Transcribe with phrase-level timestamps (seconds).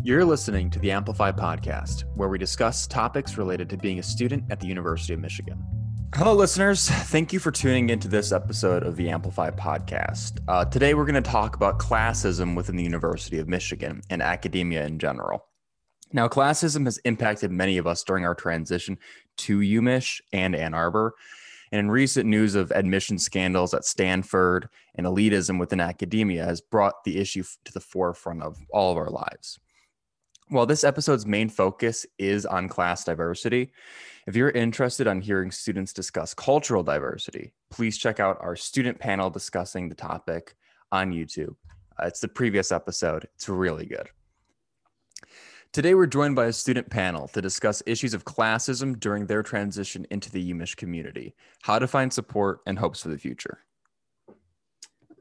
[0.00, 4.44] You're listening to the Amplify podcast, where we discuss topics related to being a student
[4.48, 5.60] at the University of Michigan.
[6.14, 6.88] Hello, listeners.
[6.88, 10.38] Thank you for tuning into this episode of the Amplify podcast.
[10.46, 14.86] Uh, today, we're going to talk about classism within the University of Michigan and academia
[14.86, 15.46] in general.
[16.12, 18.98] Now, classism has impacted many of us during our transition
[19.38, 21.14] to UMich and Ann Arbor.
[21.72, 27.02] And in recent news of admission scandals at Stanford and elitism within academia has brought
[27.02, 29.58] the issue to the forefront of all of our lives.
[30.50, 33.70] While this episode's main focus is on class diversity,
[34.26, 39.28] if you're interested on hearing students discuss cultural diversity, please check out our student panel
[39.28, 40.54] discussing the topic
[40.90, 41.54] on YouTube.
[42.00, 43.28] Uh, it's the previous episode.
[43.34, 44.08] It's really good.
[45.70, 50.06] Today, we're joined by a student panel to discuss issues of classism during their transition
[50.10, 53.58] into the UMich community, how to find support, and hopes for the future.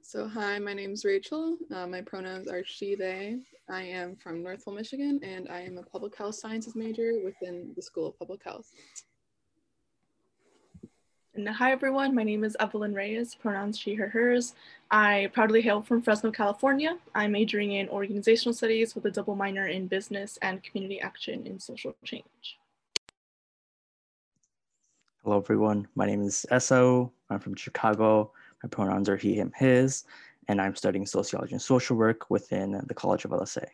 [0.10, 1.58] So, hi, my name is Rachel.
[1.70, 3.40] Uh, my pronouns are she, they.
[3.70, 7.82] I am from Northville, Michigan, and I am a public health sciences major within the
[7.82, 8.72] School of Public Health.
[11.36, 12.16] And hi, everyone.
[12.16, 14.56] My name is Evelyn Reyes, pronouns she, her, hers.
[14.90, 16.98] I proudly hail from Fresno, California.
[17.14, 21.60] I'm majoring in organizational studies with a double minor in business and community action in
[21.60, 22.58] social change.
[25.22, 25.90] Hello, everyone.
[25.96, 27.12] My name is Esso.
[27.30, 28.32] I'm from Chicago.
[28.64, 30.04] My pronouns are he, him, his,
[30.48, 33.66] and I'm studying sociology and social work within the College of LSA.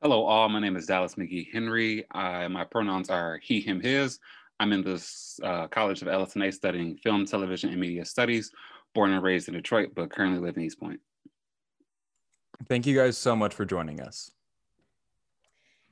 [0.00, 0.48] Hello, all.
[0.48, 2.04] My name is Dallas McGee Henry.
[2.10, 4.18] I, my pronouns are he, him, his.
[4.60, 5.04] I'm in the
[5.42, 8.52] uh, College of LS&A studying film, television, and media studies.
[8.94, 10.98] Born and raised in Detroit, but currently live in Eastpointe.
[12.68, 14.30] Thank you guys so much for joining us.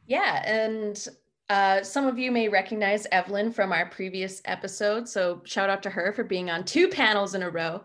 [0.07, 1.09] Yeah, and
[1.51, 5.09] uh, some of you may recognize Evelyn from our previous episode.
[5.09, 7.83] So shout out to her for being on two panels in a row.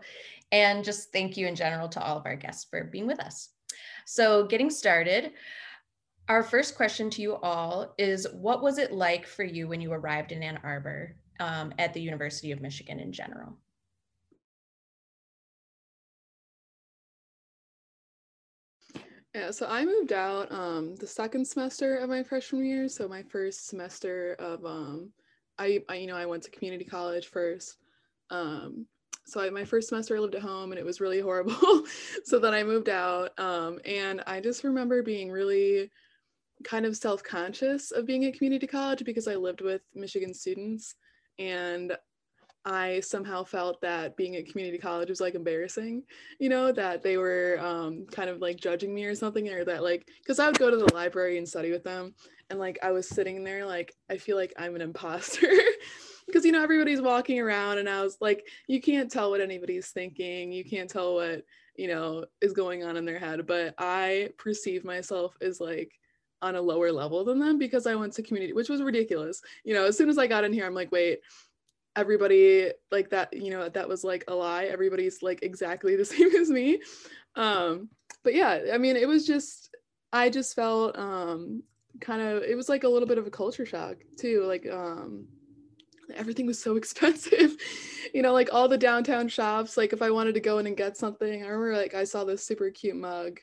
[0.52, 3.48] And just thank you in general to all of our guests for being with us.
[4.04, 5.32] So getting started,
[6.28, 9.92] our first question to you all is what was it like for you when you
[9.92, 13.58] arrived in Ann Arbor um, at the University of Michigan in general?
[19.36, 22.88] Yeah, so I moved out um, the second semester of my freshman year.
[22.88, 25.10] So my first semester of um,
[25.58, 27.76] I, I you know I went to community college first.
[28.30, 28.86] Um,
[29.26, 31.82] so I, my first semester I lived at home and it was really horrible.
[32.24, 35.90] so then I moved out um, and I just remember being really
[36.64, 40.94] kind of self-conscious of being at community college because I lived with Michigan students
[41.38, 41.94] and
[42.66, 46.02] I somehow felt that being at community college was like embarrassing,
[46.40, 49.84] you know, that they were um, kind of like judging me or something, or that
[49.84, 52.12] like, because I would go to the library and study with them,
[52.50, 55.48] and like I was sitting there, like, I feel like I'm an imposter.
[56.26, 59.90] because you know everybody's walking around and i was like you can't tell what anybody's
[59.90, 61.44] thinking you can't tell what
[61.76, 65.92] you know is going on in their head but i perceive myself as like
[66.42, 69.72] on a lower level than them because i went to community which was ridiculous you
[69.72, 71.20] know as soon as i got in here i'm like wait
[71.96, 74.64] everybody like that you know that was like a lie.
[74.64, 76.80] Everybody's like exactly the same as me.
[77.34, 77.88] Um
[78.22, 79.74] but yeah i mean it was just
[80.12, 81.62] i just felt um
[82.00, 84.44] kind of it was like a little bit of a culture shock too.
[84.44, 85.26] Like um
[86.14, 87.56] everything was so expensive.
[88.14, 90.76] You know like all the downtown shops like if i wanted to go in and
[90.76, 93.40] get something i remember like i saw this super cute mug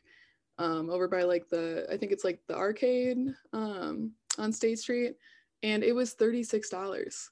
[0.57, 3.17] um over by like the i think it's like the arcade
[3.51, 5.15] um on state street
[5.63, 7.29] and it was $36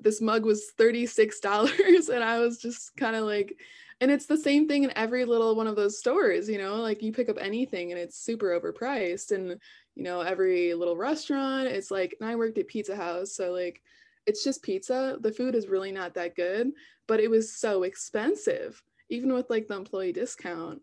[0.00, 3.56] this mug was $36 and i was just kind of like
[4.00, 7.02] and it's the same thing in every little one of those stores you know like
[7.02, 9.58] you pick up anything and it's super overpriced and
[9.94, 13.82] you know every little restaurant it's like and i worked at pizza house so like
[14.26, 16.70] it's just pizza the food is really not that good
[17.06, 20.80] but it was so expensive even with like the employee discount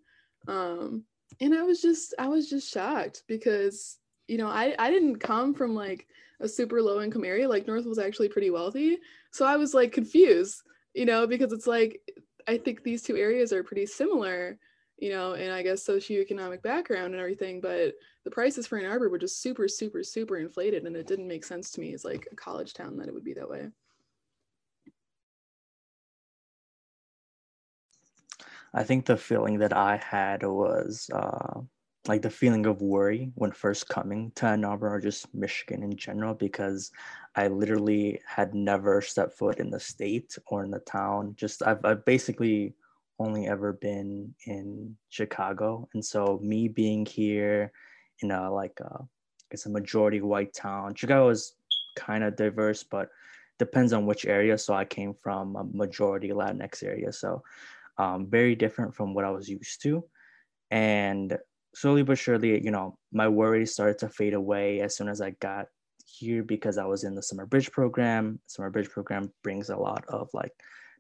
[0.48, 1.04] um
[1.40, 3.98] and i was just i was just shocked because
[4.28, 6.08] you know i i didn't come from like
[6.44, 7.48] a super low income area.
[7.48, 9.00] Like North was actually pretty wealthy.
[9.32, 10.62] So I was like confused,
[10.94, 12.00] you know, because it's like
[12.48, 14.60] I think these two areas are pretty similar,
[14.98, 17.94] you know, and I guess socioeconomic background and everything, but
[18.26, 20.86] the prices for Ann Arbor were just super, super, super inflated.
[20.86, 23.24] And it didn't make sense to me as like a college town that it would
[23.24, 23.70] be that way.
[28.74, 31.62] I think the feeling that I had was uh,
[32.08, 35.96] like the feeling of worry when first coming to Ann Arbor or just Michigan in
[35.96, 36.92] general because
[37.36, 41.34] I literally had never stepped foot in the state or in the town.
[41.38, 42.76] Just I've, I've basically
[43.20, 47.72] only ever been in Chicago, and so me being here
[48.20, 50.96] in a like a, I guess a majority white town.
[50.96, 51.56] Chicago is
[51.96, 53.10] kind of diverse, but
[53.60, 54.58] depends on which area.
[54.58, 57.44] So I came from a majority Latinx area, so
[57.98, 60.04] um, very different from what I was used to,
[60.70, 61.38] and
[61.76, 65.32] slowly but surely, you know, my worries started to fade away as soon as I
[65.32, 65.68] got
[66.06, 68.40] here because I was in the summer bridge program.
[68.48, 70.52] Summer bridge program brings a lot of like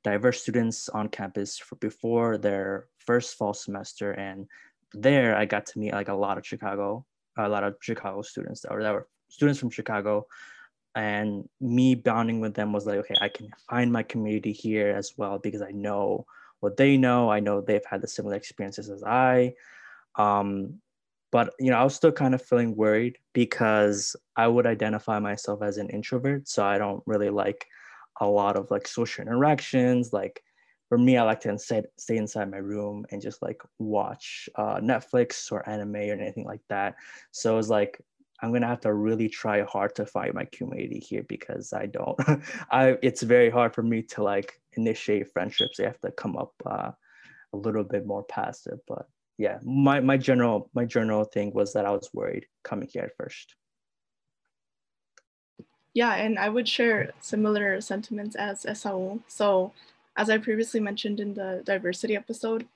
[0.04, 4.12] diverse students on campus for before their first fall semester.
[4.12, 4.48] And
[4.94, 7.06] there I got to meet like a lot of Chicago,
[7.38, 10.28] a lot of Chicago students that were, that were students from Chicago.
[10.96, 15.14] And me bonding with them was like, okay, I can find my community here as
[15.18, 16.26] well because I know
[16.60, 17.32] what they know.
[17.32, 19.54] I know they've had the similar experiences as I.
[20.16, 20.80] Um,
[21.32, 25.64] but you know, I was still kind of feeling worried because I would identify myself
[25.64, 27.66] as an introvert, so I don't really like
[28.22, 30.14] a lot of like social interactions.
[30.14, 30.44] Like
[30.90, 34.76] for me, I like to instead stay inside my room and just like watch uh,
[34.76, 36.96] Netflix or anime or anything like that.
[37.32, 38.00] So it's like
[38.42, 42.20] I'm gonna have to really try hard to find my community here because I don't.
[42.72, 45.80] I it's very hard for me to like initiate friendships.
[45.80, 46.92] I have to come up uh,
[47.54, 49.08] a little bit more passive, but
[49.38, 53.16] yeah, my my general my general thing was that I was worried coming here at
[53.18, 53.56] first.
[55.94, 59.18] Yeah, and I would share similar sentiments as Esau.
[59.28, 59.72] So,
[60.18, 62.68] as I previously mentioned in the diversity episode,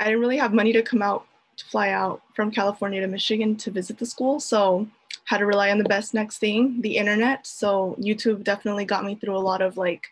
[0.00, 1.26] I didn't really have money to come out
[1.56, 4.40] to fly out from California to Michigan to visit the school.
[4.40, 4.86] So,
[5.24, 7.46] had to rely on the best next thing, the internet.
[7.46, 10.08] So, YouTube definitely got me through a lot of like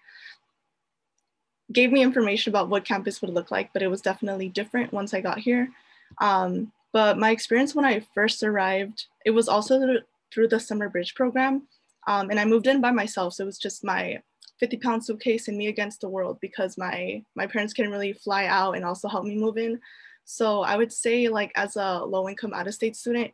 [1.72, 5.14] gave me information about what campus would look like, but it was definitely different once
[5.14, 5.70] I got here.
[6.18, 9.98] Um, but my experience when I first arrived, it was also
[10.32, 11.62] through the summer bridge program.
[12.06, 13.34] Um, and I moved in by myself.
[13.34, 14.22] So it was just my
[14.58, 18.46] 50 pound suitcase and me against the world because my, my parents couldn't really fly
[18.46, 19.80] out and also help me move in.
[20.24, 23.32] So I would say like as a low income out of state student,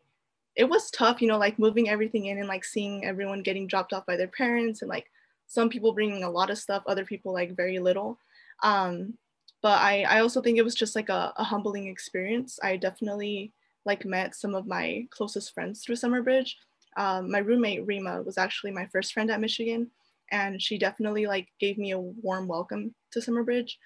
[0.54, 3.92] it was tough, you know, like moving everything in and like seeing everyone getting dropped
[3.92, 5.10] off by their parents and like
[5.46, 8.18] some people bringing a lot of stuff, other people like very little.
[8.62, 9.14] Um,
[9.62, 12.58] but I, I also think it was just like a, a humbling experience.
[12.62, 13.52] I definitely
[13.84, 16.56] like met some of my closest friends through Summer Bridge.
[16.96, 19.90] Um, my roommate Rima was actually my first friend at Michigan,
[20.30, 23.78] and she definitely like gave me a warm welcome to Summer Bridge.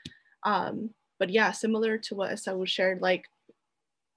[0.44, 3.24] Um, but yeah, similar to what Esau shared, like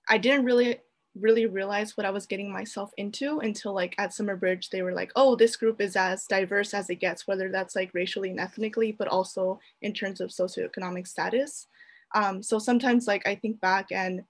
[0.08, 0.80] I didn't really
[1.19, 4.94] really realize what I was getting myself into until like at Summer Bridge, they were
[4.94, 8.39] like, oh, this group is as diverse as it gets, whether that's like racially and
[8.39, 11.68] ethnically, but also in terms of socioeconomic status.
[12.15, 14.24] Um, so sometimes like I think back and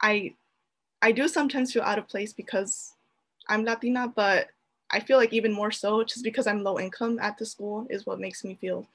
[0.00, 0.34] I
[1.02, 2.94] I do sometimes feel out of place because
[3.48, 4.48] I'm Latina, but
[4.90, 8.06] I feel like even more so just because I'm low income at the school is
[8.06, 8.86] what makes me feel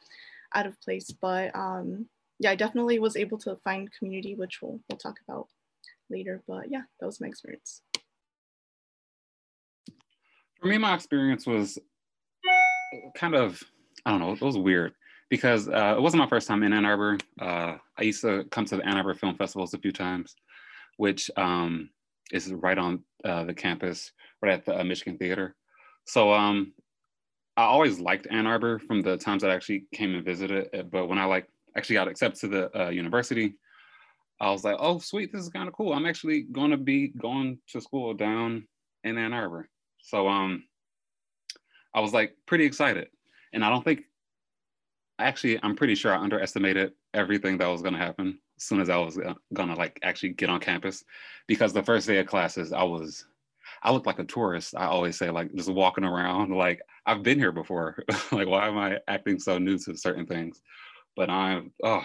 [0.53, 1.11] out of place.
[1.11, 2.07] But um,
[2.39, 5.47] yeah, I definitely was able to find community, which we'll, we'll talk about
[6.11, 6.43] later.
[6.47, 7.81] But yeah, that was my experience.
[10.59, 11.79] For me, my experience was
[13.15, 13.61] kind of,
[14.05, 14.93] I don't know, it was weird
[15.29, 17.17] because uh, it wasn't my first time in Ann Arbor.
[17.39, 20.35] Uh, I used to come to the Ann Arbor Film Festivals a few times,
[20.97, 21.89] which um,
[22.31, 24.11] is right on uh, the campus,
[24.41, 25.55] right at the uh, Michigan Theater.
[26.05, 26.73] So um,
[27.57, 30.89] I always liked Ann Arbor from the times that I actually came and visited.
[30.91, 31.47] But when I like
[31.77, 33.55] actually got accepted to the uh, university,
[34.41, 35.93] I was like, oh, sweet, this is kind of cool.
[35.93, 38.67] I'm actually going to be going to school down
[39.03, 39.69] in Ann Arbor.
[39.99, 40.63] So um,
[41.93, 43.09] I was like pretty excited.
[43.53, 44.01] And I don't think,
[45.19, 48.89] actually, I'm pretty sure I underestimated everything that was going to happen as soon as
[48.89, 49.15] I was
[49.53, 51.03] going to like actually get on campus.
[51.47, 53.27] Because the first day of classes, I was,
[53.83, 54.73] I looked like a tourist.
[54.75, 58.03] I always say, like, just walking around, like, I've been here before.
[58.31, 60.61] like, why am I acting so new to certain things?
[61.15, 62.03] But I'm, oh,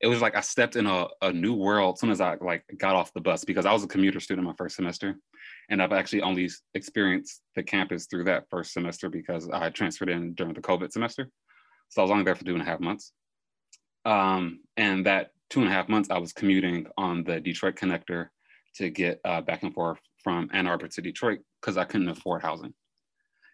[0.00, 2.64] it was like I stepped in a, a new world as soon as I like
[2.78, 5.16] got off the bus because I was a commuter student my first semester.
[5.68, 10.32] And I've actually only experienced the campus through that first semester because I transferred in
[10.34, 11.28] during the COVID semester.
[11.90, 13.12] So I was only there for two and a half months.
[14.06, 18.28] Um, and that two and a half months, I was commuting on the Detroit connector
[18.76, 22.42] to get uh, back and forth from Ann Arbor to Detroit because I couldn't afford
[22.42, 22.72] housing.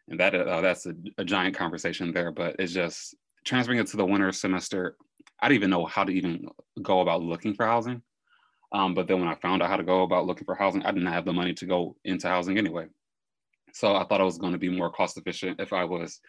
[0.08, 3.96] And that uh, that's a, a giant conversation there, but it's just transferring it to
[3.96, 4.96] the winter semester
[5.40, 6.48] I didn't even know how to even
[6.82, 8.02] go about looking for housing.
[8.72, 10.90] Um, but then when I found out how to go about looking for housing, I
[10.90, 12.86] didn't have the money to go into housing anyway.
[13.72, 16.20] So I thought it was going to be more cost efficient if I was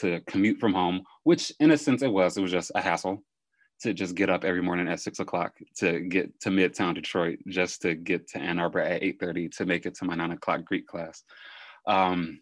[0.00, 2.36] to commute from home, which in a sense it was.
[2.36, 3.22] It was just a hassle
[3.82, 7.82] to just get up every morning at six o'clock to get to Midtown Detroit just
[7.82, 10.64] to get to Ann Arbor at eight thirty to make it to my nine o'clock
[10.64, 11.22] Greek class.
[11.86, 12.40] Um,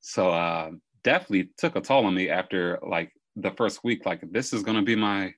[0.00, 0.70] so uh,
[1.04, 4.04] definitely took a toll on me after like the first week.
[4.04, 5.32] Like this is going to be my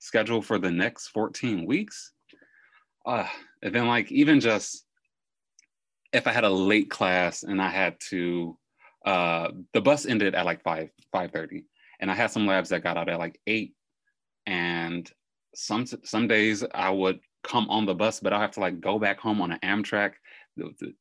[0.00, 2.12] schedule for the next 14 weeks.
[3.06, 3.26] Uh,
[3.62, 4.84] and then like even just
[6.12, 8.58] if I had a late class and I had to,
[9.06, 11.64] uh, the bus ended at like 5, 5.30
[12.00, 13.74] and I had some labs that got out at like eight.
[14.46, 15.08] And
[15.54, 18.98] some, some days I would come on the bus, but I'll have to like go
[18.98, 20.14] back home on an Amtrak,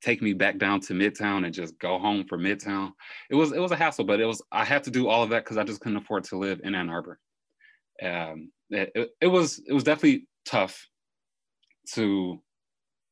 [0.01, 2.91] take me back down to Midtown and just go home for Midtown.
[3.29, 5.29] It was it was a hassle, but it was I had to do all of
[5.29, 7.19] that because I just couldn't afford to live in Ann Arbor.
[8.01, 10.87] Um, it, it, was it was definitely tough
[11.93, 12.41] to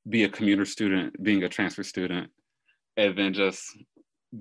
[0.08, 2.30] be a commuter student, being a transfer student,
[2.96, 3.64] and then just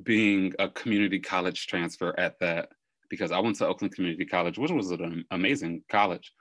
[0.02, 2.68] being a community college transfer at that
[3.08, 6.32] because I went to Oakland Community College, which was an amazing college.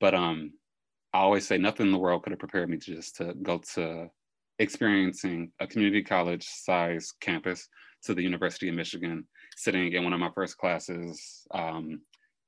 [0.00, 0.52] But um,
[1.12, 3.60] I always say nothing in the world could have prepared me to just to go
[3.74, 4.08] to
[4.58, 7.66] experiencing a community college size campus
[8.04, 9.26] to the University of Michigan,
[9.56, 12.00] sitting in one of my first classes um,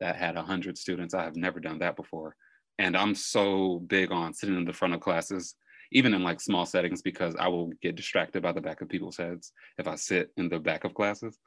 [0.02, 1.14] that had 100 students.
[1.14, 2.34] I have never done that before.
[2.78, 5.54] And I'm so big on sitting in the front of classes,
[5.92, 9.16] even in like small settings, because I will get distracted by the back of people's
[9.16, 11.38] heads if I sit in the back of classes.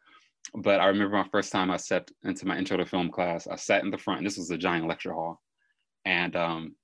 [0.53, 3.57] But I remember my first time I stepped into my intro to film class, I
[3.57, 5.41] sat in the front, this was a giant lecture hall.
[6.05, 6.75] And um,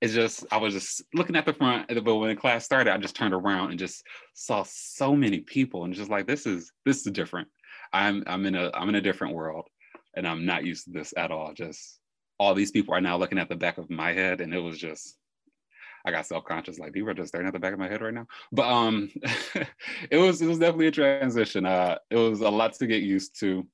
[0.00, 2.98] it's just, I was just looking at the front, but when the class started, I
[2.98, 4.02] just turned around and just
[4.32, 7.46] saw so many people, and just like, this is this is different.
[7.92, 9.68] I'm I'm in a I'm in a different world,
[10.16, 11.52] and I'm not used to this at all.
[11.54, 12.00] Just
[12.38, 14.78] all these people are now looking at the back of my head, and it was
[14.78, 15.16] just
[16.06, 18.12] I got self-conscious, like people are just staring at the back of my head right
[18.12, 18.26] now.
[18.52, 19.10] But um
[20.10, 21.66] it was it was definitely a transition.
[21.66, 23.66] Uh it was a lot to get used to.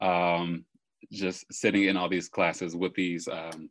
[0.00, 0.66] Um
[1.10, 3.70] just sitting in all these classes with these um,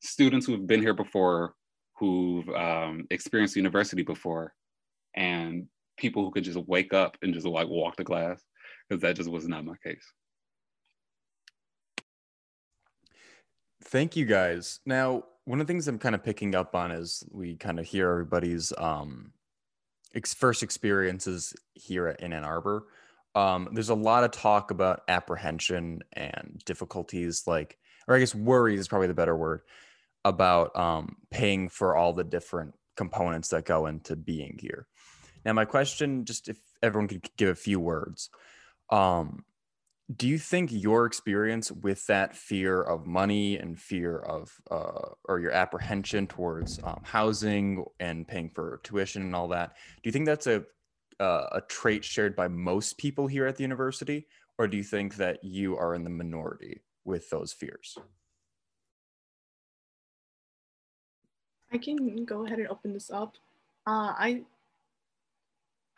[0.00, 1.54] students who've been here before,
[1.98, 4.52] who've um, experienced university before,
[5.14, 8.42] and people who could just wake up and just like walk to class,
[8.88, 10.06] because that just was not my case.
[13.86, 14.80] Thank you guys.
[14.84, 17.86] Now, one of the things I'm kind of picking up on is we kind of
[17.86, 19.32] hear everybody's um,
[20.12, 22.86] ex- first experiences here in Ann Arbor.
[23.36, 27.78] Um, there's a lot of talk about apprehension and difficulties, like,
[28.08, 29.60] or I guess worries is probably the better word,
[30.24, 34.88] about um, paying for all the different components that go into being here.
[35.44, 38.30] Now, my question, just if everyone could give a few words,
[38.90, 39.44] um,
[40.14, 45.40] do you think your experience with that fear of money and fear of uh, or
[45.40, 50.26] your apprehension towards um, housing and paying for tuition and all that do you think
[50.26, 50.64] that's a
[51.20, 54.26] uh, a trait shared by most people here at the university?
[54.58, 57.96] Or do you think that you are in the minority with those fears?
[61.72, 63.36] I can go ahead and open this up.
[63.86, 64.42] Uh, i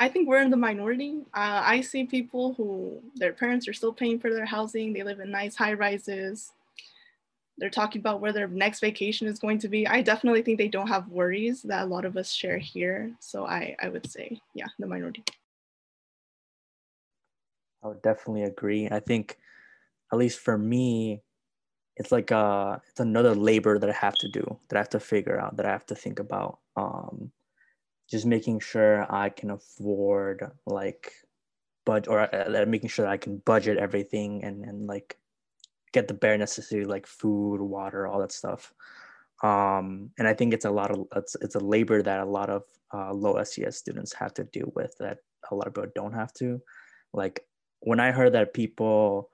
[0.01, 1.23] I think we're in the minority.
[1.35, 4.93] Uh, I see people who their parents are still paying for their housing.
[4.93, 6.53] They live in nice high rises.
[7.59, 9.89] They're talking about where their next vacation is going to be.
[9.89, 13.11] I definitely think they don't have worries that a lot of us share here.
[13.19, 15.25] So I, I would say, yeah, the minority.
[17.83, 18.89] I would definitely agree.
[18.89, 19.39] I think,
[20.13, 21.23] at least for me,
[21.97, 25.01] it's like uh it's another labor that I have to do, that I have to
[25.01, 26.61] figure out, that I have to think about.
[26.77, 27.33] Um,
[28.11, 31.13] just making sure I can afford like
[31.85, 35.17] but or uh, making sure that I can budget everything and and like
[35.93, 38.75] get the bare necessary like food, water, all that stuff.
[39.43, 42.51] Um, and I think it's a lot of it's it's a labor that a lot
[42.51, 45.19] of uh, low SES students have to deal with that
[45.51, 46.61] a lot of people don't have to.
[47.13, 47.45] Like
[47.81, 49.31] when I heard that people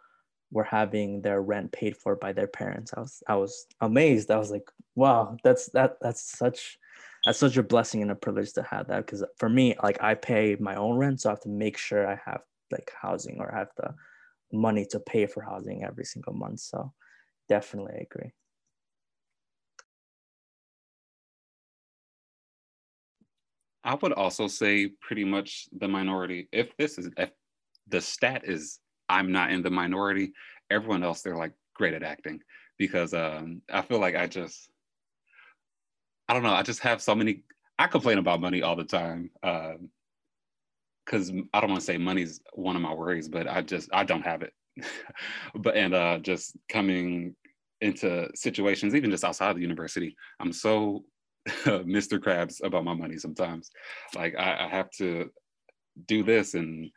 [0.53, 4.31] were having their rent paid for by their parents, I was I was amazed.
[4.31, 6.79] I was like, wow, that's that that's such
[7.25, 10.15] that's such a blessing and a privilege to have that because for me like i
[10.15, 12.41] pay my own rent so i have to make sure i have
[12.71, 13.95] like housing or I have the
[14.53, 16.93] money to pay for housing every single month so
[17.49, 18.33] definitely agree.
[23.87, 27.31] I would also say pretty much the minority if this is if
[27.89, 30.33] the stat is i'm not in the minority
[30.71, 32.41] everyone else they're like great at acting
[32.79, 34.71] because um, i feel like i just
[36.29, 36.55] I don't know.
[36.55, 37.43] I just have so many.
[37.79, 42.41] I complain about money all the time because um, I don't want to say money's
[42.55, 44.53] one of my worries, but I just I don't have it.
[45.55, 47.35] but and uh, just coming
[47.81, 51.05] into situations, even just outside the university, I'm so
[51.67, 52.19] Mr.
[52.19, 53.71] Krabs about my money sometimes.
[54.15, 55.31] Like I, I have to
[56.07, 56.91] do this and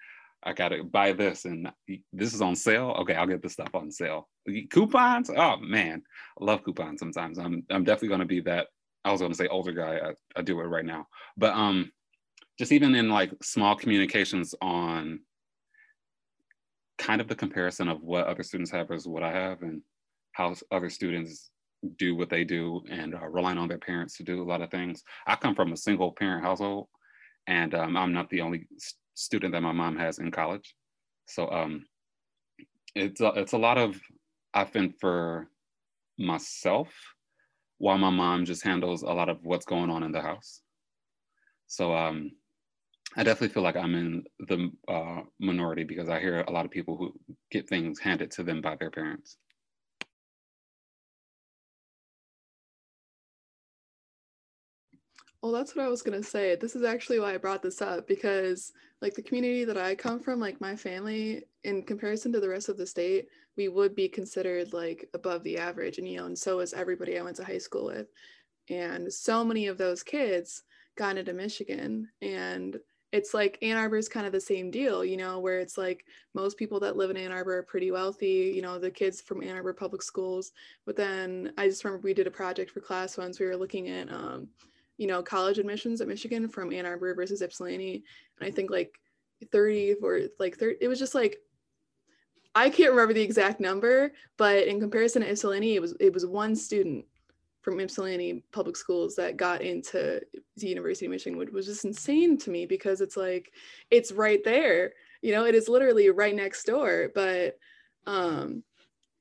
[0.44, 1.70] I gotta buy this and
[2.14, 2.96] this is on sale.
[3.00, 4.30] Okay, I'll get the stuff on sale.
[4.72, 5.30] Coupons?
[5.36, 6.02] Oh man,
[6.40, 7.38] I love coupons sometimes.
[7.38, 8.68] I'm I'm definitely gonna be that
[9.08, 10.00] I was going to say older guy.
[10.04, 11.92] I, I do it right now, but um,
[12.60, 15.22] just even in like small communications on
[16.98, 19.82] kind of the comparison of what other students have versus what I have, and
[20.34, 21.50] how other students
[21.98, 25.04] do what they do and relying on their parents to do a lot of things.
[25.26, 26.88] I come from a single parent household,
[27.48, 28.68] and um, I'm not the only
[29.14, 30.76] student that my mom has in college.
[31.28, 31.86] So um,
[32.96, 34.00] it's a, it's a lot of
[34.54, 35.50] I think for
[36.18, 36.90] myself
[37.78, 40.62] while my mom just handles a lot of what's going on in the house.
[41.68, 42.32] So um,
[43.16, 46.72] I definitely feel like I'm in the uh, minority because I hear a lot of
[46.72, 47.14] people who
[47.52, 49.38] get things handed to them by their parents.
[55.42, 56.56] Well, that's what I was gonna say.
[56.56, 60.20] This is actually why I brought this up because, like, the community that I come
[60.20, 64.10] from, like my family, in comparison to the rest of the state, we would be
[64.10, 67.44] considered like above the average, and you know, and so is everybody I went to
[67.44, 68.08] high school with,
[68.70, 70.64] and so many of those kids
[70.98, 72.78] got into Michigan, and
[73.12, 76.06] it's like Ann Arbor is kind of the same deal, you know, where it's like
[76.34, 79.42] most people that live in Ann Arbor are pretty wealthy, you know, the kids from
[79.44, 80.52] Ann Arbor public schools.
[80.86, 83.40] But then I just remember we did a project for class once.
[83.40, 84.50] We were looking at um,
[84.98, 88.04] you know, college admissions at Michigan from Ann Arbor versus Ypsilanti.
[88.40, 89.00] And I think like
[89.52, 91.38] 30 or like 30, it was just like,
[92.56, 96.26] I can't remember the exact number, but in comparison to Ypsilanti, it was, it was
[96.26, 97.06] one student
[97.62, 100.22] from Ypsilanti public schools that got into
[100.56, 103.52] the University of Michigan, which was just insane to me because it's like,
[103.92, 107.60] it's right there, you know, it is literally right next door, but
[108.08, 108.64] um,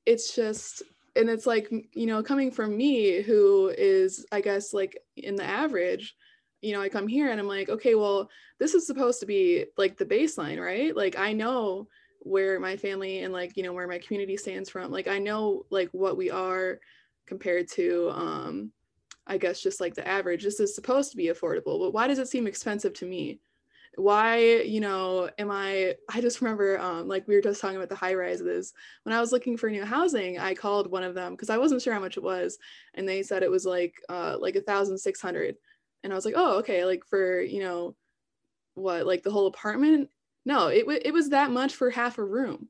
[0.05, 0.81] it's just,
[1.17, 5.43] and it's like you know coming from me who is i guess like in the
[5.43, 6.15] average
[6.61, 9.65] you know i come here and i'm like okay well this is supposed to be
[9.77, 10.95] like the baseline right?
[10.95, 11.87] Like i know
[12.19, 14.91] where my family and like you know where my community stands from.
[14.91, 16.79] Like i know like what we are
[17.25, 18.71] compared to um
[19.27, 20.43] i guess just like the average.
[20.43, 23.39] This is supposed to be affordable but why does it seem expensive to me
[23.97, 27.89] why you know am i i just remember um, like we were just talking about
[27.89, 28.73] the high rises.
[29.03, 31.81] When i was looking for new housing i called one of them because i wasn't
[31.81, 32.59] sure how much it was
[32.93, 35.55] and they said it was like uh like a thousand six hundred.
[36.03, 37.95] And i was like oh okay like for you know
[38.75, 40.09] what like the whole apartment?
[40.45, 42.69] No it, w- it was that much for half a room.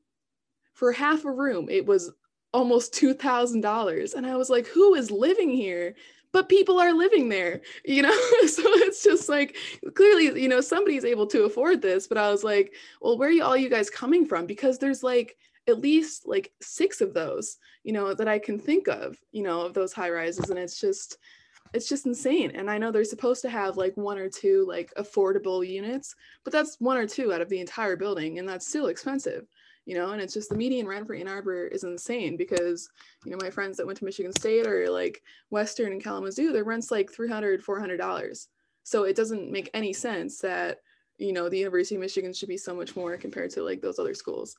[0.72, 2.10] For half a room it was
[2.54, 5.94] almost $2000 and i was like who is living here
[6.32, 8.18] but people are living there you know?
[8.48, 9.56] So it's just like
[9.94, 13.32] clearly you know somebody's able to afford this but i was like well where are
[13.32, 14.46] you all you guys coming from?
[14.46, 15.36] Because there's like
[15.68, 19.60] at least like six of those you know that i can think of you know
[19.60, 21.18] of those high rises and it's just
[21.74, 22.52] it's just insane.
[22.54, 26.14] And i know they're supposed to have like one or two like affordable units
[26.44, 29.46] but that's one or two out of the entire building and that's still expensive
[29.88, 32.90] you know and it's just the median rent for ann arbor is insane because
[33.24, 36.62] you know my friends that went to michigan state or like western and kalamazoo their
[36.62, 38.48] rent's like 300 400 dollars.
[38.84, 40.78] So it doesn't make any sense that
[41.16, 43.98] you know the university of michigan should be so much more compared to like those
[43.98, 44.54] other schools.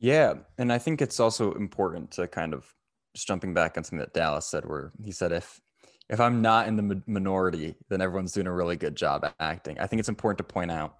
[0.00, 2.66] Yeah and i think it's also important to kind of
[3.14, 5.60] just jumping back on something that dallas said where he said if
[6.08, 9.78] if i'm not in the minority then everyone's doing a really good job acting.
[9.78, 10.96] I think it's important to point out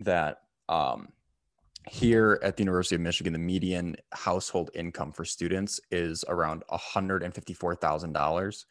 [0.00, 1.08] that um,
[1.88, 8.64] here at the University of Michigan, the median household income for students is around $154,000.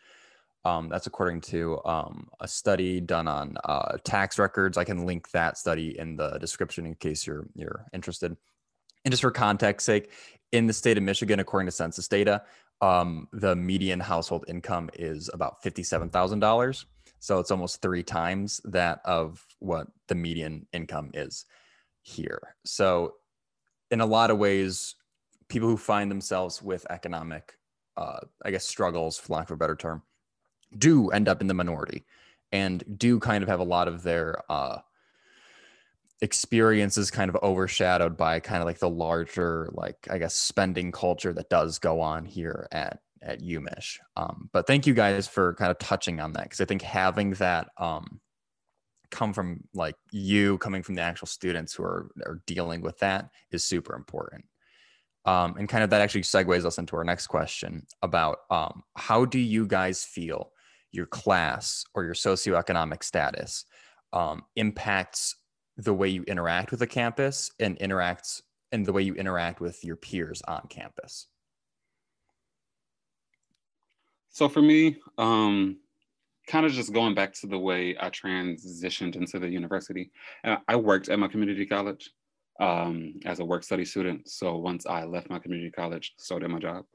[0.64, 4.78] Um, that's according to um, a study done on uh, tax records.
[4.78, 8.38] I can link that study in the description in case you're you're interested.
[9.04, 10.12] And just for context sake,
[10.52, 12.44] in the state of Michigan, according to census data,
[12.80, 16.86] um, the median household income is about fifty-seven thousand dollars.
[17.18, 21.46] So it's almost three times that of what the median income is
[22.02, 22.56] here.
[22.66, 23.16] So,
[23.90, 24.96] in a lot of ways,
[25.50, 27.58] people who find themselves with economic,
[27.98, 30.04] uh, I guess, struggles, for lack of a better term,
[30.78, 32.06] do end up in the minority
[32.52, 34.80] and do kind of have a lot of their uh,
[36.22, 41.34] experiences kind of overshadowed by kind of like the larger, like, I guess, spending culture
[41.34, 44.00] that does go on here at at UMich.
[44.16, 47.32] Um, but thank you guys for kind of touching on that because I think having
[47.34, 48.21] that um,
[49.12, 53.30] come from like you coming from the actual students who are, are dealing with that
[53.52, 54.46] is super important.
[55.26, 59.26] Um, and kind of that actually segues us into our next question about um, how
[59.26, 60.52] do you guys feel
[60.92, 63.66] your class or your socioeconomic status
[64.14, 65.36] um, impacts
[65.78, 69.84] the way you interact with the campus and interacts and the way you interact with
[69.84, 71.28] your peers on campus?
[74.30, 75.78] So for me, um,
[76.48, 80.12] kind of just going back to the way I transitioned into the university.
[80.44, 82.12] Uh, I worked at my community college
[82.60, 84.30] um, as a work study student.
[84.30, 86.86] So once I left my community college, so did my job.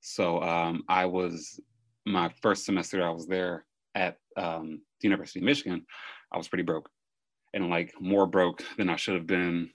[0.00, 1.60] So um, I was,
[2.06, 5.84] my first semester I was there at um, the University of Michigan,
[6.32, 6.88] I was pretty broke
[7.54, 9.70] and like more broke than I should have been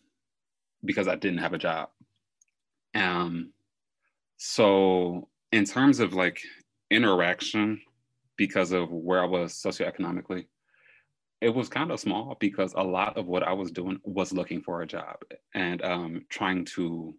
[0.85, 1.89] because I didn't have a job.
[2.95, 3.51] Um,
[4.37, 6.39] so in terms of like
[6.91, 7.81] interaction
[8.45, 10.47] because of where I was socioeconomically,
[11.39, 14.61] it was kind of small because a lot of what I was doing was looking
[14.61, 15.15] for a job
[15.55, 17.15] and um, trying to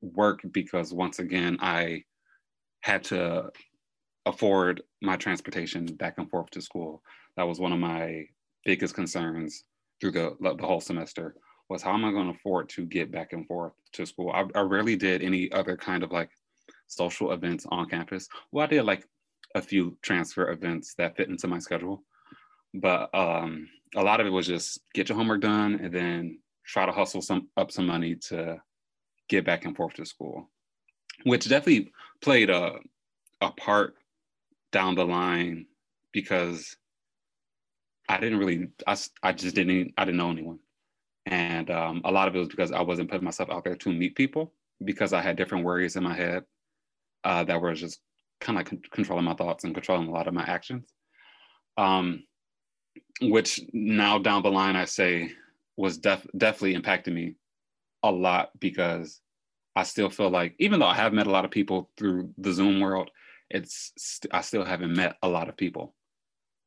[0.00, 2.04] work because once again, I
[2.80, 3.50] had to
[4.24, 7.02] afford my transportation back and forth to school.
[7.36, 8.24] That was one of my
[8.64, 9.64] biggest concerns
[10.00, 11.36] through the, the whole semester
[11.68, 14.30] was how am I going to afford to get back and forth to school?
[14.30, 16.30] I, I rarely did any other kind of like
[16.86, 18.28] social events on campus.
[18.50, 19.06] Well, I did like
[19.56, 22.04] a few transfer events that fit into my schedule,
[22.74, 23.66] but um,
[23.96, 27.22] a lot of it was just get your homework done and then try to hustle
[27.22, 28.60] some up some money to
[29.28, 30.50] get back and forth to school,
[31.24, 31.90] which definitely
[32.20, 32.76] played a
[33.40, 33.94] a part
[34.72, 35.66] down the line
[36.12, 36.76] because
[38.08, 40.58] I didn't really I, I just didn't I didn't know anyone.
[41.24, 43.92] And um, a lot of it was because I wasn't putting myself out there to
[43.92, 44.52] meet people
[44.84, 46.44] because I had different worries in my head
[47.24, 48.00] uh, that were just
[48.40, 50.84] kind of con- controlling my thoughts and controlling a lot of my actions.
[51.76, 52.24] Um,
[53.20, 55.32] which now down the line, I say
[55.76, 57.34] was def- definitely impacting me
[58.02, 59.20] a lot because
[59.74, 62.52] I still feel like, even though I have met a lot of people through the
[62.52, 63.10] Zoom world,
[63.50, 65.94] it's st- I still haven't met a lot of people.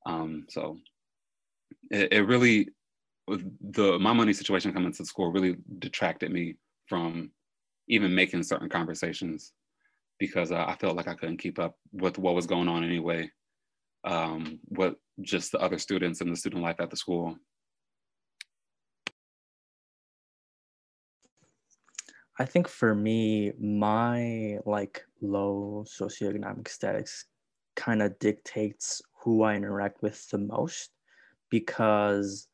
[0.06, 0.78] Um, so
[1.92, 2.70] it, it really
[3.28, 6.56] the my money situation coming to school really detracted me
[6.88, 7.32] from
[7.88, 9.54] even making certain conversations
[10.20, 13.32] because uh, I felt like I couldn't keep up with what was going on anyway,
[14.04, 17.38] um, with just the other students and the student life at the school.
[22.38, 27.26] I think for me, my like low socioeconomic status
[27.76, 30.92] kind of dictates who I interact with the most
[31.50, 32.48] because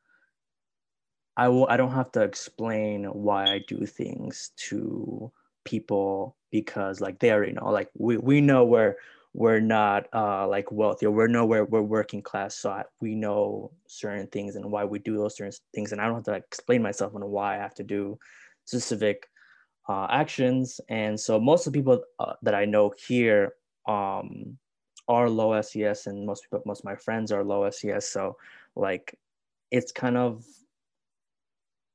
[1.38, 5.32] I will I don't have to explain why I do things to
[5.66, 8.96] people because like they already know like we, we know we're
[9.34, 13.72] we're not uh like wealthy or we're nowhere we're working class so I, we know
[13.88, 16.44] certain things and why we do those certain things and I don't have to like,
[16.48, 18.18] explain myself on why I have to do
[18.64, 19.28] specific
[19.88, 20.82] uh, actions.
[20.90, 23.54] And so most of the people uh, that I know here
[23.88, 24.58] um
[25.08, 28.36] are low SES and most people most of my friends are low SES so
[28.76, 29.16] like
[29.70, 30.44] it's kind of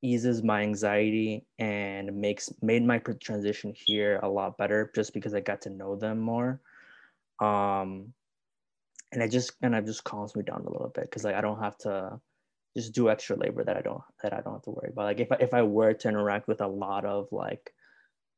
[0.02, 5.40] eases my anxiety and makes made my transition here a lot better just because I
[5.40, 6.60] got to know them more.
[7.40, 8.12] Um,
[9.12, 11.40] and it just kind of just calms me down a little bit because like I
[11.40, 12.20] don't have to
[12.76, 15.04] just do extra labor that I don't that I don't have to worry about.
[15.04, 17.72] Like if I, if I were to interact with a lot of like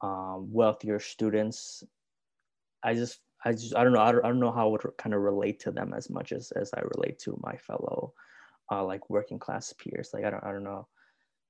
[0.01, 1.85] um, wealthier students,
[2.83, 4.83] I just I just I don't know I don't, I don't know how I would
[4.99, 8.15] kind of relate to them as much as as I relate to my fellow
[8.71, 10.11] uh, like working class peers.
[10.15, 10.89] Like I don't I don't know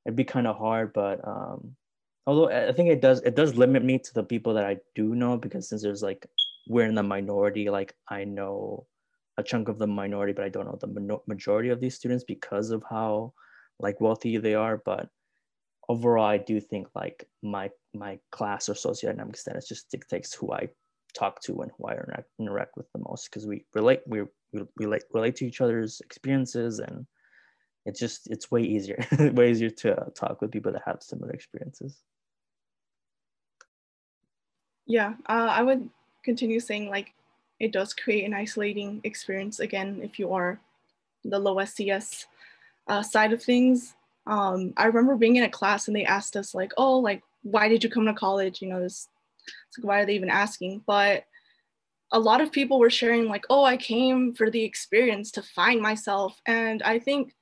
[0.06, 1.74] it'd be kind of hard but um
[2.26, 5.14] although i think it does it does limit me to the people that i do
[5.14, 6.26] know because since there's like
[6.68, 8.86] we're in the minority like i know
[9.38, 12.70] a chunk of the minority but i don't know the majority of these students because
[12.70, 13.32] of how
[13.80, 15.08] like wealthy they are but
[15.88, 20.68] overall i do think like my my class or socioeconomic status just dictates who i
[21.14, 24.62] talk to and who i interact, interact with the most because we relate we, we
[24.76, 27.06] relate relate to each other's experiences and
[27.84, 31.30] it's just it's way easier way easier to uh, talk with people that have similar
[31.32, 31.98] experiences.
[34.86, 35.88] Yeah uh, i would
[36.24, 37.12] continue saying like
[37.60, 40.60] it does create an isolating experience again if you are
[41.24, 42.26] the low SES
[42.88, 43.94] uh, side of things.
[44.26, 47.68] Um, i remember being in a class and they asked us like oh like why
[47.68, 48.62] did you come to college?
[48.62, 49.08] You know this
[49.76, 50.82] like, why are they even asking?
[50.86, 51.24] But
[52.12, 55.80] a lot of people were sharing like oh i came for the experience to find
[55.80, 56.40] myself.
[56.46, 57.34] And i think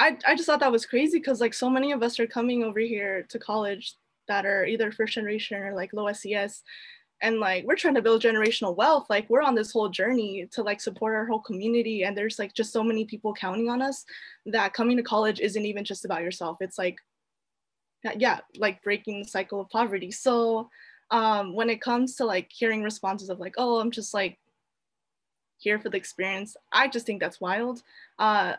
[0.00, 2.64] I, I just thought that was crazy because like so many of us are coming
[2.64, 3.96] over here to college
[4.28, 6.62] that are either first generation or like low SES
[7.20, 9.06] and like we're trying to build generational wealth.
[9.10, 12.04] Like we're on this whole journey to like support our whole community.
[12.04, 14.06] And there's like just so many people counting on us
[14.46, 16.56] that coming to college isn't even just about yourself.
[16.60, 16.96] It's like
[18.16, 20.10] yeah like breaking the cycle of poverty.
[20.10, 20.70] So
[21.10, 24.38] um when it comes to like hearing responses of like oh i'm just like
[25.58, 27.82] here for the experience i just think that's wild.
[28.18, 28.54] Uh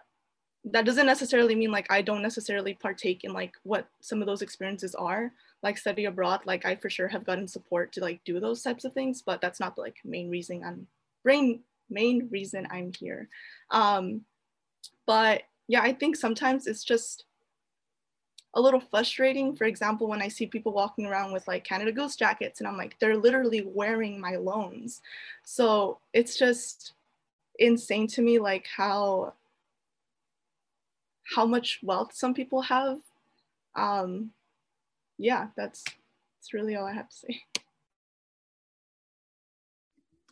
[0.65, 4.41] that doesn't necessarily mean like I don't necessarily partake in like what some of those
[4.41, 5.31] experiences are,
[5.63, 6.41] like study abroad.
[6.45, 9.41] Like I for sure have gotten support to like do those types of things, but
[9.41, 10.87] that's not the like main reason I'm
[11.23, 13.27] brain main reason I'm here.
[13.71, 14.21] Um,
[15.05, 17.25] but yeah, I think sometimes it's just
[18.53, 19.55] a little frustrating.
[19.55, 22.77] For example, when I see people walking around with like Canada Goose jackets, and I'm
[22.77, 25.01] like, they're literally wearing my loans.
[25.43, 26.93] So it's just
[27.59, 29.33] insane to me, like how
[31.33, 32.99] how much wealth some people have.
[33.75, 34.31] Um,
[35.17, 37.41] yeah, that's that's really all I have to say.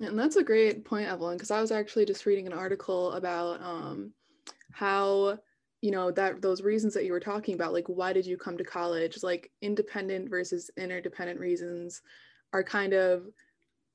[0.01, 3.61] And that's a great point, Evelyn, because I was actually just reading an article about
[3.61, 4.13] um,
[4.71, 5.37] how
[5.81, 8.57] you know that those reasons that you were talking about, like why did you come
[8.57, 12.01] to college, like independent versus interdependent reasons,
[12.53, 13.23] are kind of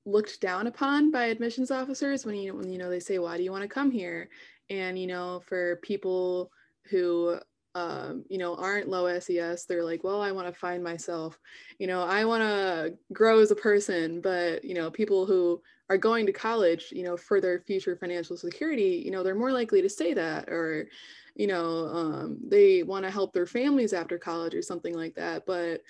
[0.07, 3.43] looked down upon by admissions officers when you when you know they say why do
[3.43, 4.29] you want to come here
[4.69, 6.51] and you know for people
[6.91, 7.39] who
[7.75, 11.39] um, you know aren't low ses they're like well i want to find myself.
[11.79, 15.99] You know i want to grow as a person but you know people who are
[15.99, 19.83] going to college you know for their future financial security you know they're more likely
[19.83, 20.89] to say that or
[21.35, 25.45] you know um, they want to help their families after college or something like that
[25.47, 25.83] but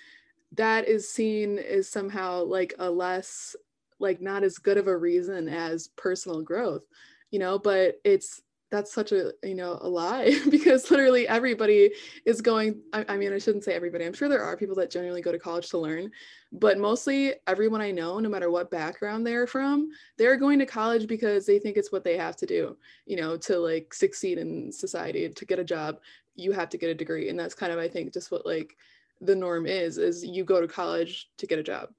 [0.53, 3.55] that is seen as somehow like a less
[3.99, 6.83] like not as good of a reason as personal growth
[7.31, 8.41] you know but it's
[8.75, 11.91] that's such a you know a lie because literally everybody
[12.25, 14.91] is going I, I, mean i shouldn't say everybody i'm sure there are people that
[14.91, 16.11] genuinely go to college to learn
[16.51, 21.07] but mostly everyone i know no matter what background they're from they're going to college
[21.07, 24.71] because they think it's what they have to do you know to like succeed in
[24.71, 25.99] society to get a job
[26.35, 28.75] you have to get a degree and that's kind of i think just what like
[29.21, 31.89] the norm is is you go to college to get a job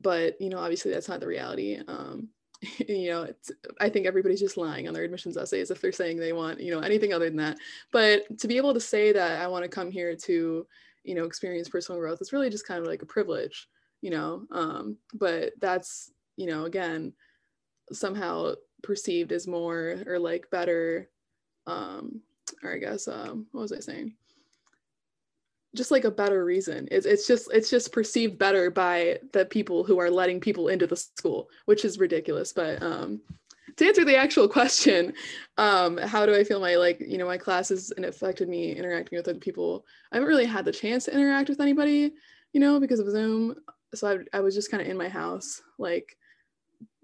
[0.00, 2.28] but you know obviously that's not the reality um,
[2.88, 3.28] you know
[3.80, 6.70] i think everybody's just lying on their admissions essays if they're saying they want you
[6.70, 7.58] know anything other than that.
[7.90, 10.66] But to be able to say that i want to come here to
[11.04, 13.68] you know experience personal growth is really just kind of like a privilege
[14.00, 17.12] you know um, but that's you know again
[17.92, 21.08] somehow perceived as more or like better
[21.66, 22.20] um
[22.62, 24.14] or i guess um what was i saying
[25.74, 26.88] just like a better reason.
[26.90, 30.86] It's it's just it's just perceived better by the people who are letting people into
[30.86, 32.52] the school, which is ridiculous.
[32.52, 33.20] But um,
[33.76, 35.14] to answer the actual question,
[35.56, 39.16] um, how do I feel my like you know my classes and affected me interacting
[39.16, 39.86] with other people?
[40.10, 42.12] I haven't really had the chance to interact with anybody,
[42.52, 43.56] you know, because of Zoom.
[43.94, 46.16] So I, I was just kind of in my house like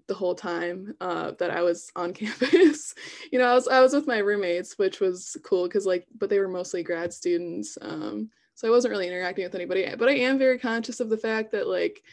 [0.07, 2.93] the whole time uh, that I was on campus.
[3.31, 6.29] you know, I was I was with my roommates, which was cool because like, but
[6.29, 7.77] they were mostly grad students.
[7.81, 11.15] Um, so I wasn't really interacting with anybody, but I am very conscious of the
[11.15, 12.03] fact that like,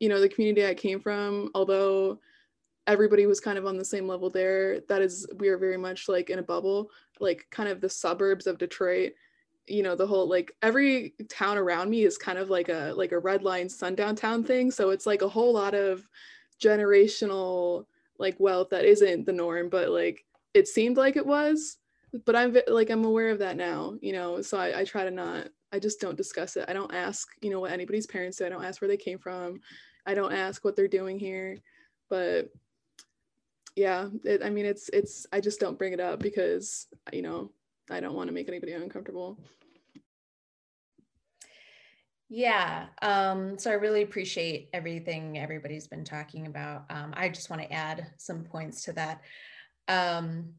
[0.00, 2.20] you know, the community I came from, although
[2.86, 6.06] everybody was kind of on the same level there, that is, we are very much
[6.06, 6.90] like in a bubble,
[7.20, 9.14] like kind of the suburbs of Detroit
[9.66, 13.12] you know the whole like every town around me is kind of like a like
[13.12, 14.70] a red line sundown town thing.
[14.70, 16.06] So it's like a whole lot of
[16.62, 17.86] generational
[18.18, 21.78] like wealth that isn't the norm but like it seemed like it was.
[22.26, 25.10] But i'm like i'm aware of that now you know so I, I try to
[25.10, 26.66] not I just don't discuss it.
[26.68, 28.46] I don't ask, you know, what anybody's parents do.
[28.46, 29.60] I don't ask where they came from.
[30.06, 31.58] I don't ask what they're doing here.
[32.08, 32.50] But
[33.74, 37.50] yeah, it, I mean, it's, it's, I just don't bring it up because, you know,
[37.90, 39.40] I don't want to make anybody uncomfortable.
[42.28, 42.86] Yeah.
[43.02, 46.84] Um, so I really appreciate everything everybody's been talking about.
[46.88, 49.22] Um, I just want to add some points to that.
[49.88, 50.54] Um,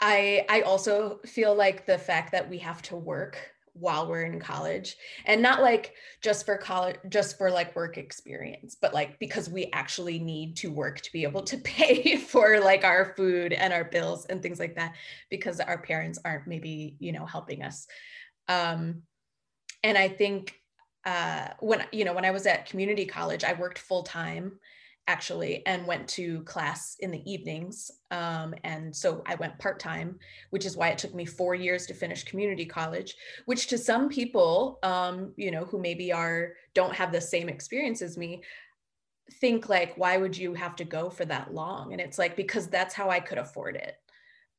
[0.00, 3.38] I I also feel like the fact that we have to work
[3.74, 8.76] while we're in college and not like just for college just for like work experience
[8.80, 12.84] but like because we actually need to work to be able to pay for like
[12.84, 14.92] our food and our bills and things like that
[15.30, 17.86] because our parents aren't maybe you know helping us.
[18.48, 19.02] Um
[19.82, 20.54] and i think
[21.04, 24.52] uh when you know when i was at community college i worked full time
[25.10, 30.18] actually and went to class in the evenings um, and so i went part-time
[30.50, 33.14] which is why it took me four years to finish community college
[33.46, 38.02] which to some people um, you know who maybe are don't have the same experience
[38.02, 38.40] as me
[39.34, 41.92] think like why would you have to go for that long?
[41.92, 43.96] And it's like because that's how i could afford it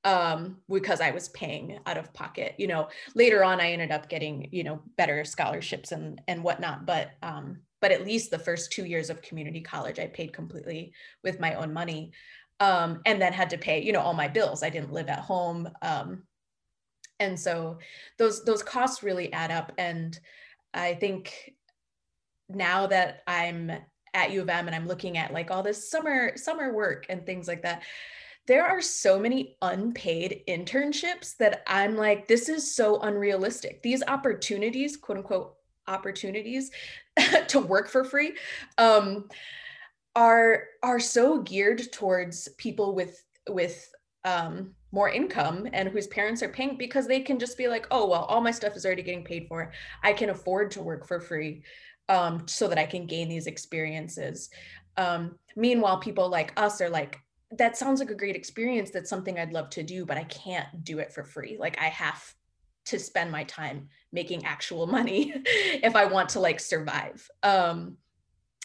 [0.03, 2.55] um because i was paying out of pocket.
[2.57, 6.85] You know later on i ended up getting you know better scholarships and and whatnot
[6.85, 10.93] but um but at least the first two years of community college, I paid completely
[11.23, 12.11] with my own money.
[12.59, 14.61] Um, and then had to pay, you know, all my bills.
[14.61, 15.67] I didn't live at home.
[15.81, 16.23] Um,
[17.19, 17.79] and so
[18.19, 19.71] those those costs really add up.
[19.79, 20.19] And
[20.73, 21.53] I think
[22.49, 23.71] now that I'm
[24.13, 27.25] at U of M and I'm looking at like all this summer summer work and
[27.25, 27.83] things like that,
[28.47, 33.81] there are so many unpaid internships that I'm like, this is so unrealistic.
[33.81, 35.55] These opportunities, quote unquote,
[35.87, 36.71] opportunities
[37.47, 38.33] to work for free
[38.77, 39.27] um,
[40.15, 43.91] are are so geared towards people with with
[44.23, 48.07] um, more income and whose parents are paying because they can just be like, oh
[48.07, 49.71] well, all my stuff is already getting paid for.
[50.03, 51.63] I can afford to work for free
[52.09, 54.49] um, so that I can gain these experiences.
[54.97, 57.19] Um, meanwhile, people like us are like,
[57.57, 58.91] that sounds like a great experience.
[58.91, 61.57] That's something I'd love to do, but I can't do it for free.
[61.59, 62.33] Like I have
[62.85, 67.29] to spend my time making actual money if I want to like survive.
[67.43, 67.97] Um,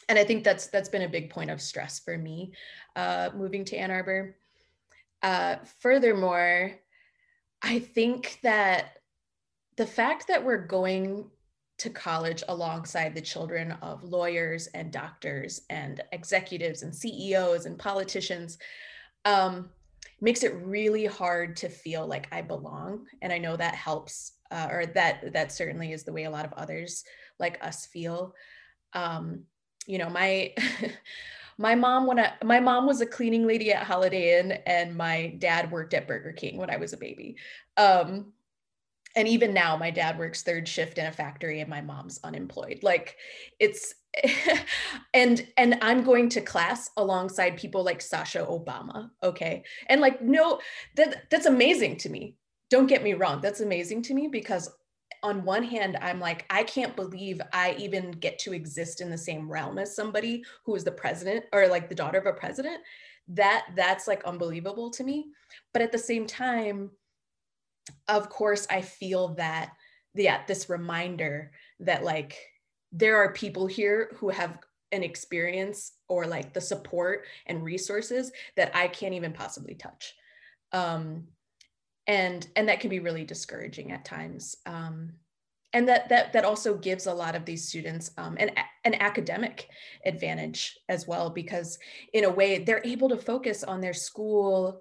[0.08, 2.52] and I think that's that's been a big point of stress for me
[2.94, 4.36] uh, moving to Ann Arbor.
[5.22, 6.72] Uh, furthermore,
[7.62, 8.98] I think that
[9.76, 11.30] the fact that we're going
[11.78, 18.58] to college alongside the children of lawyers and doctors and executives and CEOs and politicians
[19.26, 19.68] um,
[20.20, 23.06] makes it really hard to feel like I belong.
[23.20, 26.44] And I know that helps, uh, or that that certainly is the way a lot
[26.44, 27.04] of others
[27.38, 28.34] like us feel.
[28.92, 29.44] Um,
[29.86, 30.54] you know, my
[31.58, 35.34] my mom when I, my mom was a cleaning lady at Holiday Inn, and my
[35.38, 37.36] dad worked at Burger King when I was a baby.
[37.76, 38.32] Um,
[39.16, 42.80] and even now my dad works third shift in a factory and my mom's unemployed
[42.82, 43.16] like
[43.58, 43.94] it's
[45.14, 50.60] and and i'm going to class alongside people like sasha obama okay and like no
[50.94, 52.36] that that's amazing to me
[52.70, 54.70] don't get me wrong that's amazing to me because
[55.22, 59.18] on one hand i'm like i can't believe i even get to exist in the
[59.18, 62.80] same realm as somebody who is the president or like the daughter of a president.
[63.28, 65.26] That that's like unbelievable to me.
[65.72, 66.90] But at the same time
[68.08, 69.70] of course i feel that
[70.14, 72.36] yeah this reminder that like
[72.90, 74.58] there are people here who have
[74.90, 80.14] an experience or like the support and resources that i can't even possibly touch.
[80.72, 81.28] Um
[82.06, 85.12] and and that can be really discouraging at times um
[85.72, 88.50] and that that that also gives a lot of these students um, an,
[88.84, 89.68] an academic
[90.04, 91.78] advantage as well because
[92.12, 94.80] in a way they're able to focus on their school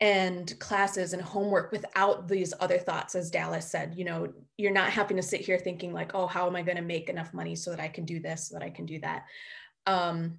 [0.00, 4.90] and classes and homework without these other thoughts as dallas said you know you're not
[4.90, 7.56] having to sit here thinking like oh how am i going to make enough money
[7.56, 9.24] so that i can do this so that i can do that?
[9.86, 10.38] Um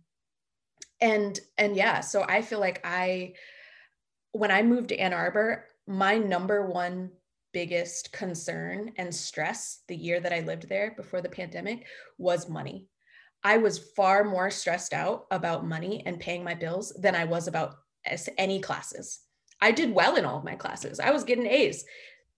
[0.99, 3.33] and and yeah so i feel like i
[4.31, 7.09] when i moved to ann arbor my number one
[7.53, 11.85] biggest concern and stress the year that i lived there before the pandemic
[12.17, 12.85] was money
[13.43, 17.47] i was far more stressed out about money and paying my bills than i was
[17.47, 17.75] about
[18.37, 19.21] any classes
[19.61, 20.99] I did well in all of my classes.
[20.99, 21.85] I was getting A's.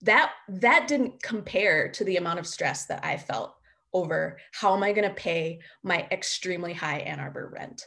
[0.02, 3.54] That that didn't compare to the amount of stress that I felt
[3.92, 7.82] over how am I going to pay my extremely high Ann Arbor rent.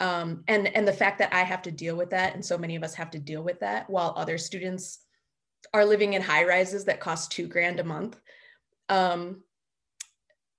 [0.00, 2.76] Um, and and the fact that I have to deal with that, and so many
[2.76, 4.98] of us have to deal with that, while other students
[5.72, 8.18] are living in high rises that cost two grand a month.
[8.88, 9.42] Um,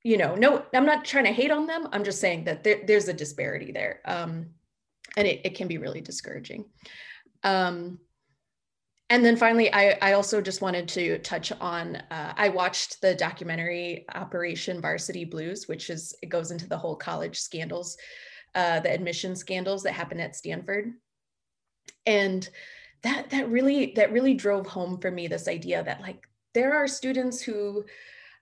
[0.03, 1.87] you know, no, I'm not trying to hate on them.
[1.91, 4.47] I'm just saying that there, there's a disparity there, um,
[5.17, 6.65] and it, it can be really discouraging.
[7.43, 7.99] Um,
[9.09, 13.13] and then finally, I, I also just wanted to touch on, uh, I watched the
[13.13, 17.97] documentary Operation Varsity Blues, which is, it goes into the whole college scandals,
[18.55, 20.93] uh, the admission scandals that happened at Stanford.
[22.05, 22.47] And
[23.03, 26.87] that, that really, that really drove home for me this idea that like, there are
[26.87, 27.85] students who,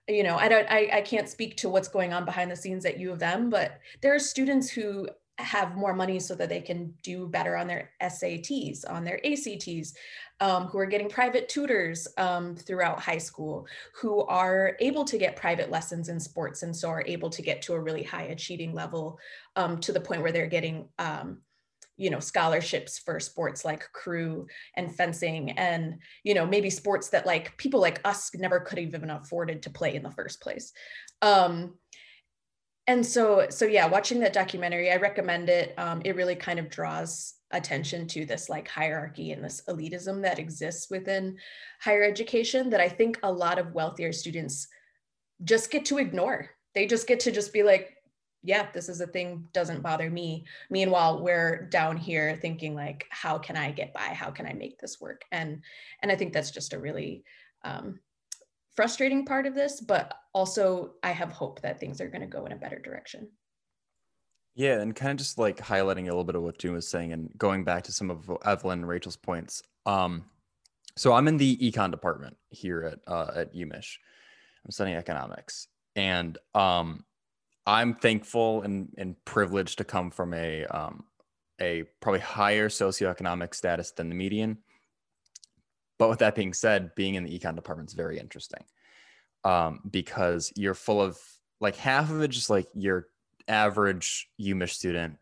[0.08, 2.86] you know, I don't, I, I can't speak to what's going on behind the scenes
[2.86, 6.60] at U of M, but there are students who have more money so that they
[6.60, 9.94] can do better on their SATs, on their ACTs,
[10.44, 13.66] um, who are getting private tutors um, throughout high school,
[13.98, 17.62] who are able to get private lessons in sports and so are able to get
[17.62, 19.18] to a really high achieving level
[19.56, 21.38] um, to the point where they're getting um,
[21.96, 27.24] you know scholarships for sports like crew and fencing and you know maybe sports that
[27.24, 30.72] like people like us never could have even afforded to play in the first place.
[31.22, 31.78] Um,
[32.86, 35.72] and so so yeah watching that documentary i recommend it.
[35.78, 40.38] Um, it really kind of draws attention to this like hierarchy and this elitism that
[40.38, 41.36] exists within
[41.80, 44.68] higher education that i think a lot of wealthier students
[45.42, 46.50] just get to ignore.
[46.74, 47.90] They just get to just be like
[48.46, 50.44] yeah this is a thing doesn't bother me.
[50.68, 54.08] Meanwhile we're down here thinking like how can i get by?
[54.08, 55.22] How can i make this work?
[55.32, 55.62] And
[56.02, 57.24] and i think that's just a really
[57.64, 58.00] um,
[58.76, 62.44] frustrating part of this, but also I have hope that things are going to go
[62.44, 63.28] in a better direction.
[64.54, 67.12] Yeah, and kind of just like highlighting a little bit of what June was saying
[67.12, 69.62] and going back to some of Evelyn and Rachel's points.
[69.84, 70.24] Um,
[70.96, 73.96] so I'm in the econ department here at uh, at UMich.
[74.64, 77.04] I'm studying economics, and um,
[77.66, 81.04] I'm thankful and, and privileged to come from a um,
[81.60, 84.58] a probably higher socioeconomic status than the median.
[85.98, 88.64] But with that being said, being in the econ department is very interesting
[89.44, 91.18] um, because you're full of
[91.60, 93.08] like half of it just like your
[93.48, 95.18] average UMich student,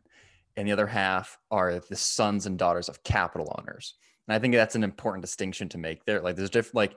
[0.57, 3.95] and the other half are the sons and daughters of capital owners.
[4.29, 6.21] And I think that's an important distinction to make there.
[6.21, 6.97] Like there's different like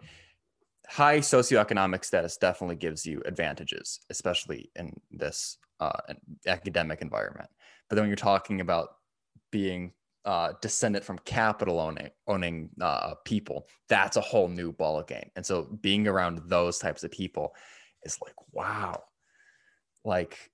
[0.88, 5.98] high socioeconomic status definitely gives you advantages, especially in this uh,
[6.48, 7.50] academic environment.
[7.90, 8.90] But then when you're talking about
[9.52, 9.94] being
[10.26, 15.30] uh, descendant from capital owning owning uh, people, that's a whole new ball game.
[15.36, 17.56] And so being around those types of people
[18.04, 19.04] is like, wow,
[20.04, 20.52] like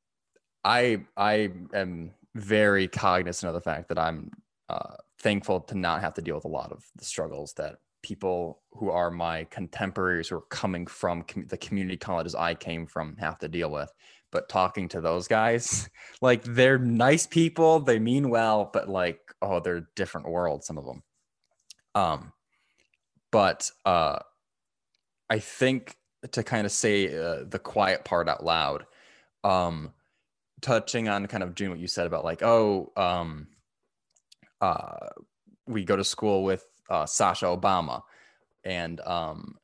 [0.64, 4.32] I I am very cognizant of the fact that I'm
[4.70, 8.62] uh, thankful to not have to deal with a lot of the struggles that people
[8.72, 13.16] who are my contemporaries who are coming from com- the community colleges I came from
[13.18, 13.92] have to deal with.
[14.32, 15.90] But talking to those guys,
[16.22, 20.78] like they're nice people, they mean well, but like, oh, they're a different worlds, some
[20.78, 21.04] of them.
[21.94, 22.34] Um,
[23.32, 24.20] but uh,
[25.30, 25.96] I think
[26.32, 28.86] to kind of say uh, the quiet part out loud,
[29.44, 29.92] um,
[30.62, 33.48] touching on kind of June, what you said about like, oh, um,
[34.60, 35.10] uh,
[35.68, 38.02] we go to school with uh, Sasha Obama,
[38.64, 39.58] and um,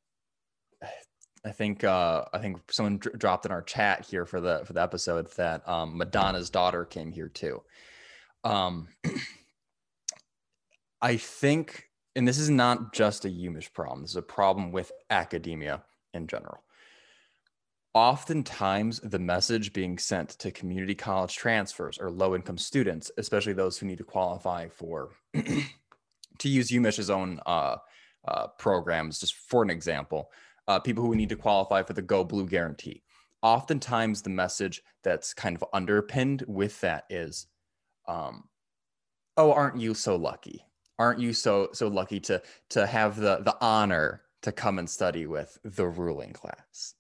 [1.46, 4.82] I think uh, I think someone dropped in our chat here for the for the
[4.82, 7.62] episode that um, Madonna's daughter came here too.
[8.44, 8.88] Um,
[11.02, 14.02] I think, and this is not just a UMich problem.
[14.02, 15.84] This is a problem with academia
[16.14, 16.64] in general.
[17.98, 23.80] Oftentimes, the message being sent to community college transfers or low income students, especially those
[23.80, 27.78] who need to qualify for to use UMich's own uh,
[28.28, 30.30] uh, programs, just for an example,
[30.68, 33.02] uh, people who need to qualify for the Go Blue guarantee.
[33.42, 37.48] Oftentimes, the message that's kind of underpinned with that is,
[38.08, 38.44] um,
[39.38, 40.64] "Oh, aren't you so lucky?
[41.00, 45.26] Aren't you so so lucky to to have the the honor to come and study
[45.26, 46.94] with the ruling class?"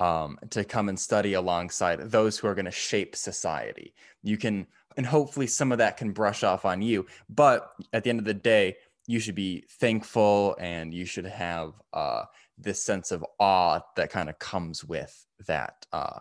[0.00, 3.94] Um, to come and study alongside those who are going to shape society.
[4.22, 4.68] You can
[4.98, 8.26] and hopefully some of that can brush off on you but at the end of
[8.26, 8.76] the day
[9.06, 12.24] you should be thankful and you should have uh,
[12.58, 16.20] this sense of awe that kind of comes with that uh,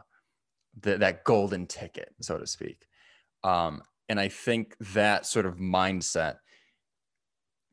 [0.79, 2.87] the, that golden ticket so to speak.
[3.43, 6.37] Um, and i think that sort of mindset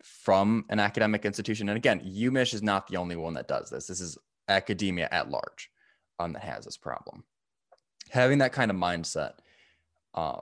[0.02, 3.86] from an academic institution and again umich is not the only one that does this.
[3.86, 5.70] This is academia at large
[6.24, 7.24] um, that has this problem.
[8.10, 9.34] Having that kind of mindset
[10.14, 10.40] uh,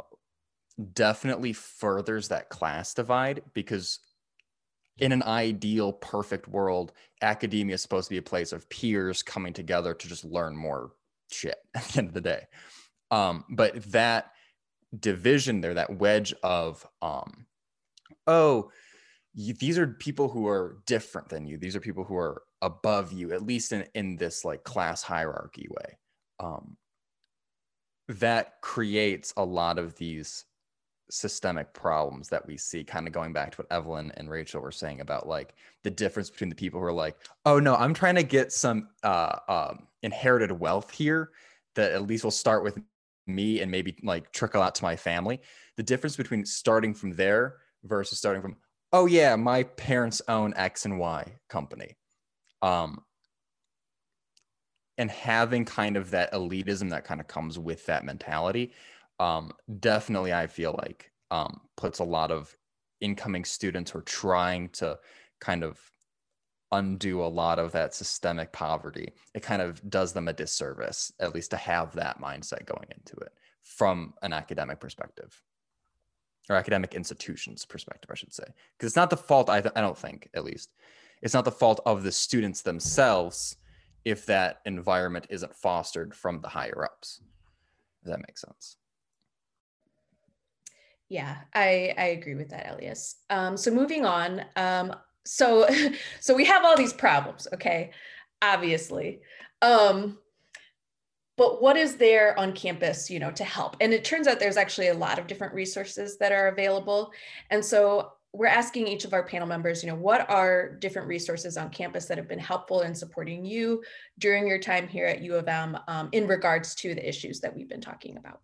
[0.93, 3.99] definitely furthers that class divide because
[4.99, 9.53] in an ideal perfect world academia is supposed to be a place of peers coming
[9.53, 10.93] together to just learn more
[11.31, 12.47] shit at the end of the day.
[13.11, 14.33] Um, but that
[14.99, 17.47] division there that wedge of um,
[18.27, 18.71] oh
[19.35, 21.59] you, these are people who are different than you.
[21.59, 25.67] These are people who are above you at least in, in this like class hierarchy
[25.71, 25.99] way.
[26.41, 26.77] Um,
[28.09, 30.45] that creates a lot of these
[31.11, 34.73] systemic problems that we see kind of going back to what evelyn and rachel were
[34.73, 38.15] saying about like the difference between the people who are like oh no i'm trying
[38.15, 41.31] to get some uh, um, inherited wealth here
[41.75, 42.79] that at least will start with
[43.27, 45.41] me and maybe like trickle out to my family.
[45.77, 48.57] The difference between starting from there versus starting from
[48.93, 51.97] oh yeah my parents own x and y company
[52.63, 53.03] um
[54.99, 58.73] and having kind of that elitism that kind of comes with that mentality
[59.23, 62.57] um, definitely I feel like um, puts a lot of
[63.01, 64.99] incoming students who are trying to
[65.41, 65.79] kind of
[66.73, 69.13] undo a lot of that systemic poverty.
[69.35, 73.17] It kind of does them a disservice, at least to have that mindset going into
[73.17, 73.33] it
[73.63, 75.41] from an academic perspective
[76.49, 78.45] or academic institutions perspective, I should say.
[78.77, 80.71] Because it's not the fault, I, th- I don't think, at least,
[81.23, 83.57] it's not the fault of the students themselves
[84.05, 87.21] if that environment isn't fostered from the higher ups.
[88.03, 88.77] Does that make sense?
[91.09, 93.17] Yeah, I, I agree with that, Elias.
[93.31, 94.45] Um, so moving on.
[94.57, 95.69] Um, so
[96.21, 97.91] so we have all these problems, okay?
[98.41, 99.21] Obviously.
[99.61, 100.19] Um,
[101.43, 103.77] but what is there on campus, you know, to help?
[103.81, 107.11] And it turns out there's actually a lot of different resources that are available.
[107.51, 111.57] And so we're asking each of our panel members, you know, what are different resources
[111.57, 113.83] on campus that have been helpful in supporting you
[114.21, 117.57] during your time here at U of M um, in regards to the issues that
[117.57, 118.41] we've been talking about?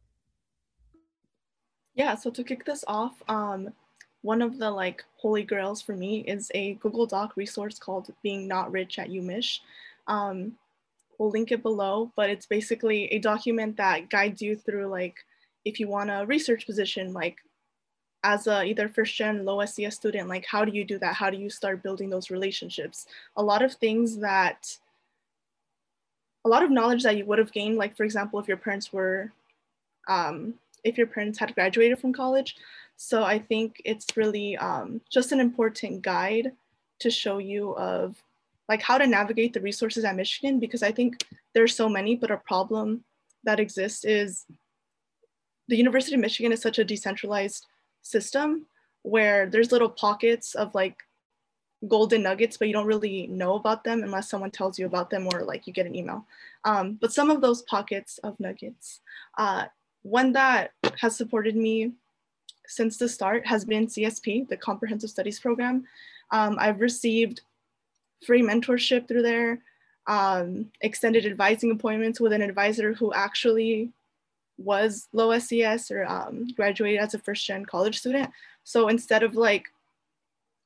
[1.95, 3.69] Yeah, so to kick this off, um,
[4.23, 8.49] one of the like holy grails for me is a Google Doc resource called Being
[8.49, 9.61] Not Rich at UMich.
[10.09, 10.57] Um,
[11.19, 15.17] we'll link it below, but it's basically a document that guides you through like
[15.65, 17.37] if you want a research position, like
[18.25, 21.15] as a either first gen low SES student, like how do you do that?
[21.15, 23.07] How do you start building those relationships?
[23.37, 24.79] A lot of things that,
[26.45, 28.93] a lot of knowledge that you would have gained, like for example, if your parents
[28.93, 29.33] were
[30.09, 30.55] um,
[30.85, 32.57] if your parents had graduated from college.
[32.97, 36.53] So I think it's really um, just an important guide
[37.01, 38.17] to show you of
[38.69, 42.31] like how to navigate the resources at Michigan because I think there's so many, but
[42.31, 43.05] a problem
[43.45, 44.45] that exists is
[45.69, 47.67] the University of Michigan is such a decentralized
[48.03, 48.67] system
[49.03, 50.97] where there's little pockets of like
[51.87, 55.29] golden nuggets, but you don't really know about them unless someone tells you about them
[55.33, 56.27] or like you get an email.
[56.65, 59.01] Um, but some of those pockets of nuggets
[59.39, 59.67] uh,
[60.03, 61.93] one that has supported me
[62.67, 65.85] since the start has been CSP, the Comprehensive Studies Program.
[66.31, 67.41] Um, I've received
[68.25, 69.61] free mentorship through there,
[70.07, 73.93] um, extended advising appointments with an advisor who actually
[74.59, 78.31] was low SES or um, graduated as a first gen college student.
[78.65, 79.67] So instead of like,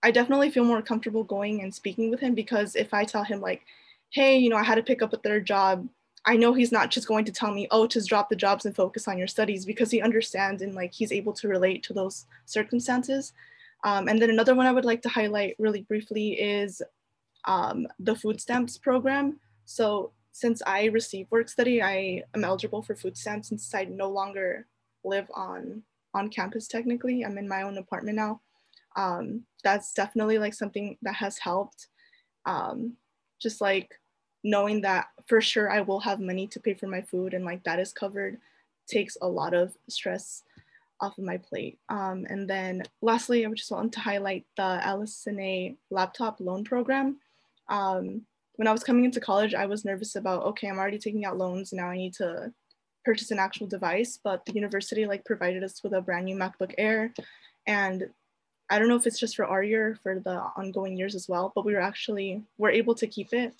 [0.03, 3.40] I definitely feel more comfortable going and speaking with him because if I tell him
[3.40, 3.62] like,
[4.11, 5.88] hey, you know, I had to pick up a third job,
[6.24, 8.74] I know he's not just going to tell me, oh, just drop the jobs and
[8.74, 12.26] focus on your studies because he understands and like he's able to relate to those
[12.46, 13.32] circumstances.
[13.84, 16.80] Um, and then another one I would like to highlight really briefly is
[17.45, 19.40] um, the food stamps program.
[19.64, 24.09] So since I receive work study, I am eligible for food stamps since I no
[24.11, 24.66] longer
[25.05, 25.82] live on
[26.14, 27.24] on campus technically.
[27.24, 28.40] I'm in my own apartment now.
[28.97, 31.88] Um, that's definitely like something that has helped.
[32.45, 32.95] Um,
[33.40, 33.99] just like
[34.45, 37.64] knowing that for sure I will have money to pay for my food and like
[37.64, 38.38] that is covered
[38.88, 40.43] takes a lot of stress
[41.01, 41.78] off of my plate.
[41.88, 47.18] Um, and then lastly, I just want to highlight the LS&A laptop loan program.
[47.72, 51.24] Um, when I was coming into college, I was nervous about, okay, I'm already taking
[51.24, 51.72] out loans.
[51.72, 52.52] Now I need to
[53.04, 56.74] purchase an actual device, but the university like provided us with a brand new MacBook
[56.76, 57.12] Air.
[57.66, 58.10] And
[58.70, 61.50] I don't know if it's just for our year, for the ongoing years as well,
[61.54, 63.54] but we were actually, we're able to keep it.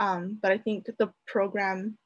[0.00, 1.98] Um, but I think the program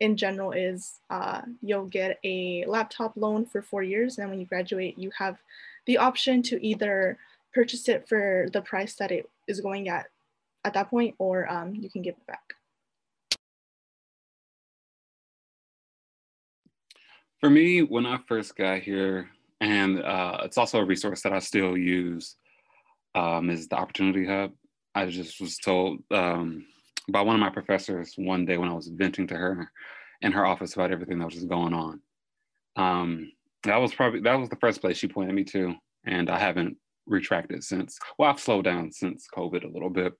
[0.00, 4.18] in general is uh, you'll get a laptop loan for four years.
[4.18, 5.36] And when you graduate, you have
[5.86, 7.18] the option to either
[7.52, 10.06] purchase it for the price that it is going at
[10.64, 12.54] at that point, or um, you can give it back.
[17.40, 19.30] For me, when I first got here,
[19.60, 22.36] and uh, it's also a resource that I still use,
[23.14, 24.52] um, is the Opportunity Hub.
[24.94, 26.66] I just was told um,
[27.08, 29.70] by one of my professors one day when I was venting to her
[30.20, 32.00] in her office about everything that was just going on.
[32.76, 33.32] Um,
[33.64, 36.76] that was probably that was the first place she pointed me to, and I haven't
[37.08, 37.98] retracted since.
[38.18, 40.14] Well, I've slowed down since COVID a little bit,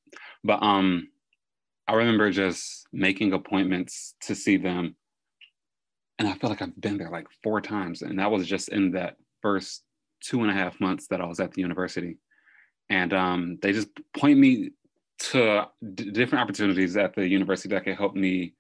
[0.45, 1.09] but um,
[1.87, 4.97] I remember just making appointments to see them,
[6.19, 8.93] and I feel like I've been there like four times, and that was just in
[8.93, 9.85] that first
[10.21, 12.19] two and a half months that I was at the university,
[12.89, 14.71] and um, they just point me
[15.31, 18.55] to d- different opportunities at the university that can help me.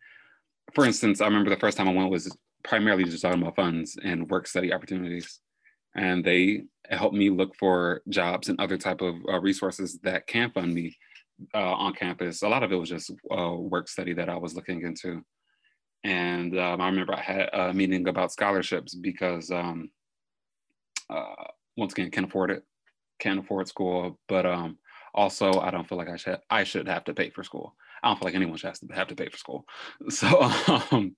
[0.74, 3.96] For instance, I remember the first time I went was primarily just talking about funds
[4.02, 5.40] and work study opportunities
[5.94, 10.50] and they help me look for jobs and other type of uh, resources that can
[10.50, 10.96] fund me
[11.54, 12.42] uh, on campus.
[12.42, 15.22] A lot of it was just uh, work study that I was looking into.
[16.04, 19.90] And um, I remember I had a meeting about scholarships because um,
[21.10, 21.34] uh,
[21.76, 22.64] once again, can't afford it,
[23.18, 24.78] can't afford school, but um,
[25.14, 27.74] also I don't feel like I should I should have to pay for school.
[28.02, 29.64] I don't feel like anyone should have to pay for school.
[30.10, 30.28] So
[30.90, 31.16] um,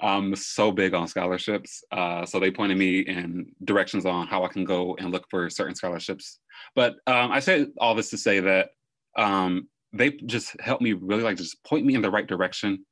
[0.00, 1.82] I'm so big on scholarships.
[1.90, 5.50] Uh, so they pointed me in directions on how I can go and look for
[5.50, 6.38] certain scholarships.
[6.74, 8.70] But um, I say all this to say that
[9.16, 12.84] um, they just helped me really like just point me in the right direction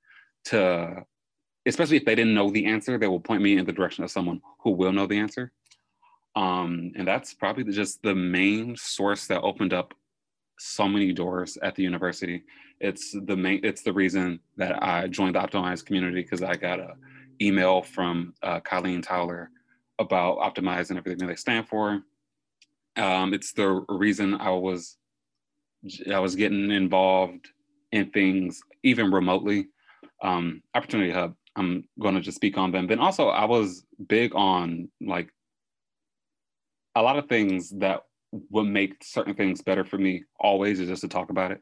[0.46, 1.04] to,
[1.64, 4.10] especially if they didn't know the answer, they will point me in the direction of
[4.10, 5.52] someone who will know the answer.
[6.34, 9.94] Um, and that's probably just the main source that opened up
[10.58, 12.44] so many doors at the university.
[12.80, 13.60] It's the main.
[13.62, 16.94] It's the reason that I joined the Optimize community because I got a
[17.40, 19.50] email from uh, Colleen Towler
[19.98, 22.02] about Optimize and everything they stand for.
[22.96, 24.96] Um, it's the reason I was
[26.12, 27.48] I was getting involved
[27.92, 29.68] in things even remotely.
[30.22, 31.34] Um, Opportunity Hub.
[31.56, 32.86] I'm going to just speak on them.
[32.86, 35.30] Then also, I was big on like
[36.94, 38.02] a lot of things that
[38.32, 41.60] would makes certain things better for me always is just to talk about it.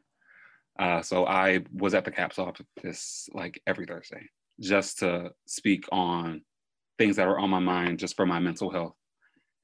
[0.77, 4.27] Uh, so I was at the CAPS office like every Thursday
[4.59, 6.41] just to speak on
[6.97, 8.95] things that are on my mind just for my mental health.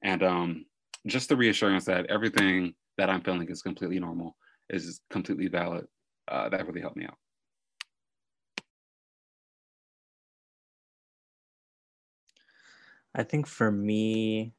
[0.02, 0.64] And um,
[1.06, 4.36] just the reassurance that everything that I'm feeling is completely normal,
[4.70, 5.86] is completely valid.
[6.28, 7.16] Uh, that really helped me out.
[13.14, 14.54] I think for me,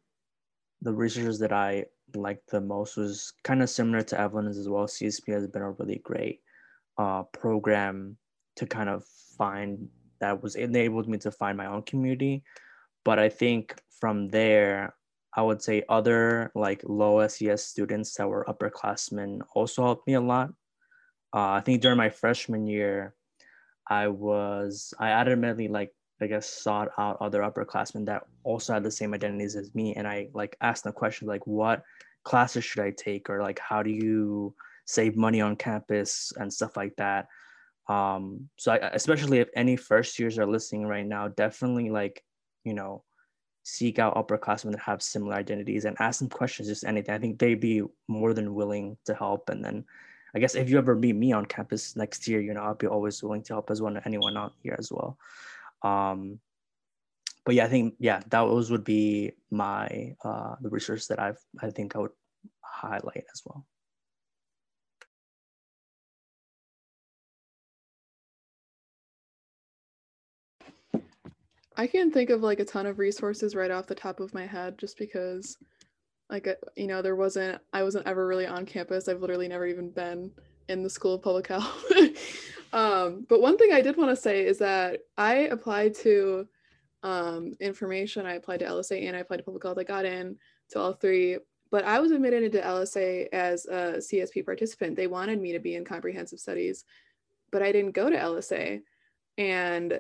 [0.81, 1.85] the researchers that I
[2.15, 4.85] liked the most was kind of similar to Evelyn's as well.
[4.85, 6.41] CSP has been a really great
[6.97, 8.17] uh, program
[8.55, 9.03] to kind of
[9.37, 9.89] find
[10.19, 12.43] that was enabled me to find my own community.
[13.03, 14.95] But I think from there,
[15.35, 20.21] I would say other like low SES students that were upperclassmen also helped me a
[20.21, 20.49] lot.
[21.33, 23.15] Uh, I think during my freshman year,
[23.89, 25.91] I was I adamantly like
[26.23, 30.07] I guess sought out other upperclassmen that also had the same identities as me, and
[30.07, 31.83] I like asked them questions like, "What
[32.23, 34.55] classes should I take?" or like, "How do you
[34.85, 37.27] save money on campus?" and stuff like that.
[37.87, 42.23] Um, so I, especially if any first years are listening right now, definitely like
[42.63, 43.03] you know
[43.63, 47.15] seek out upperclassmen that have similar identities and ask them questions, just anything.
[47.15, 49.49] I think they'd be more than willing to help.
[49.49, 49.85] And then
[50.35, 52.87] I guess if you ever meet me on campus next year, you know, I'll be
[52.87, 55.17] always willing to help as well anyone out here as well.
[55.83, 56.39] Um,
[57.45, 61.39] but yeah, I think yeah, that those would be my uh, the research that I've
[61.61, 62.11] I think I would
[62.61, 63.65] highlight as well.
[71.75, 74.45] I can't think of like a ton of resources right off the top of my
[74.45, 75.57] head just because
[76.29, 79.07] like uh, you know there wasn't I wasn't ever really on campus.
[79.07, 80.31] I've literally never even been
[80.69, 81.83] in the School of Public Health.
[82.73, 86.47] um, but one thing I did want to say is that I applied to
[87.03, 88.25] um, information.
[88.25, 89.77] I applied to LSA and I applied to public health.
[89.77, 90.37] I got in
[90.71, 91.37] to all three,
[91.69, 94.95] but I was admitted into LSA as a CSP participant.
[94.95, 96.83] They wanted me to be in comprehensive studies,
[97.51, 98.81] but I didn't go to LSA.
[99.37, 99.99] And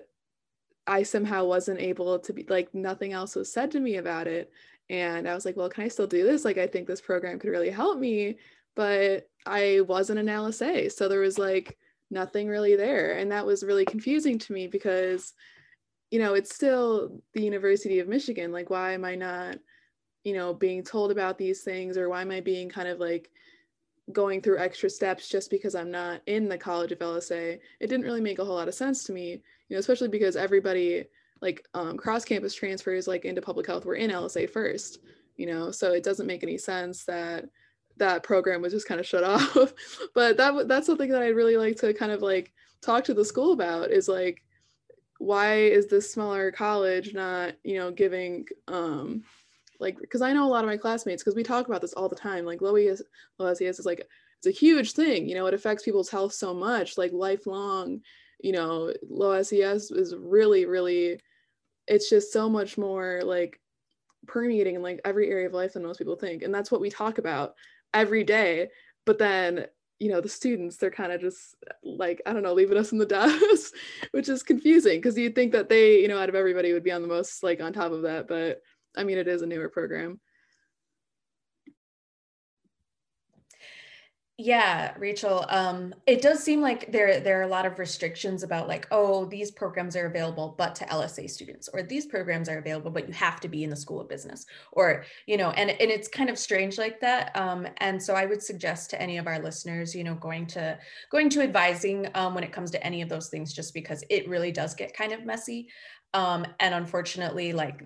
[0.87, 4.51] I somehow wasn't able to be like nothing else was said to me about it.
[4.89, 6.43] And I was like, well, can I still do this?
[6.43, 8.39] Like, I think this program could really help me.
[8.75, 10.91] But I wasn't an LSA.
[10.91, 11.77] So there was like
[12.13, 13.17] nothing really there.
[13.17, 15.33] And that was really confusing to me because,
[16.11, 18.51] you know, it's still the University of Michigan.
[18.51, 19.57] Like, why am I not,
[20.23, 21.97] you know, being told about these things?
[21.97, 23.29] Or why am I being kind of like
[24.11, 27.59] going through extra steps just because I'm not in the College of LSA?
[27.79, 29.41] It didn't really make a whole lot of sense to me
[29.73, 31.05] you know, especially because everybody
[31.41, 34.99] like um, cross campus transfers like into public health were in LSA first,
[35.35, 37.45] you know, so it doesn't make any sense that
[37.97, 39.23] that program was just kind of shut
[39.57, 39.73] off.
[40.13, 43.25] but that that's something that I'd really like to kind of like talk to the
[43.25, 44.43] school about is like
[45.19, 49.23] why is this smaller college not you know giving um
[49.79, 52.09] like because I know a lot of my classmates because we talk about this all
[52.09, 53.01] the time like low ES,
[53.39, 54.05] low SES is like
[54.37, 58.01] it's a huge thing you know it affects people's health so much like lifelong
[58.43, 61.19] you know, low SES is really, really,
[61.87, 63.59] it's just so much more like
[64.27, 66.43] permeating in like every area of life than most people think.
[66.43, 67.55] And that's what we talk about
[67.93, 68.69] every day.
[69.05, 69.65] But then,
[69.99, 72.97] you know, the students, they're kind of just like, I don't know, leaving us in
[72.97, 73.75] the dust,
[74.11, 76.91] which is confusing because you'd think that they, you know, out of everybody would be
[76.91, 78.27] on the most like on top of that.
[78.27, 78.61] But
[78.95, 80.19] I mean, it is a newer program.
[84.39, 85.45] Yeah, Rachel.
[85.49, 89.25] Um, it does seem like there there are a lot of restrictions about like, oh,
[89.25, 93.13] these programs are available, but to LSA students, or these programs are available, but you
[93.13, 96.31] have to be in the School of Business, or you know, and and it's kind
[96.31, 97.35] of strange like that.
[97.37, 100.79] Um, and so I would suggest to any of our listeners, you know, going to
[101.11, 104.27] going to advising um, when it comes to any of those things, just because it
[104.27, 105.67] really does get kind of messy.
[106.15, 107.85] Um, and unfortunately, like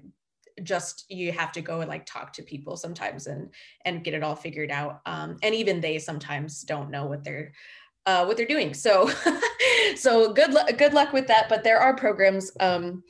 [0.63, 3.49] just you have to go and like talk to people sometimes and
[3.85, 7.53] and get it all figured out um, and even they sometimes don't know what they're
[8.05, 8.73] uh, what they're doing.
[8.73, 9.09] So
[9.95, 13.03] so good luck good luck with that but there are programs um,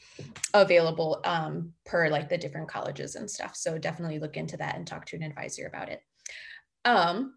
[0.53, 3.55] available um, per like the different colleges and stuff.
[3.55, 6.01] So definitely look into that and talk to an advisor about it.
[6.83, 7.33] Um,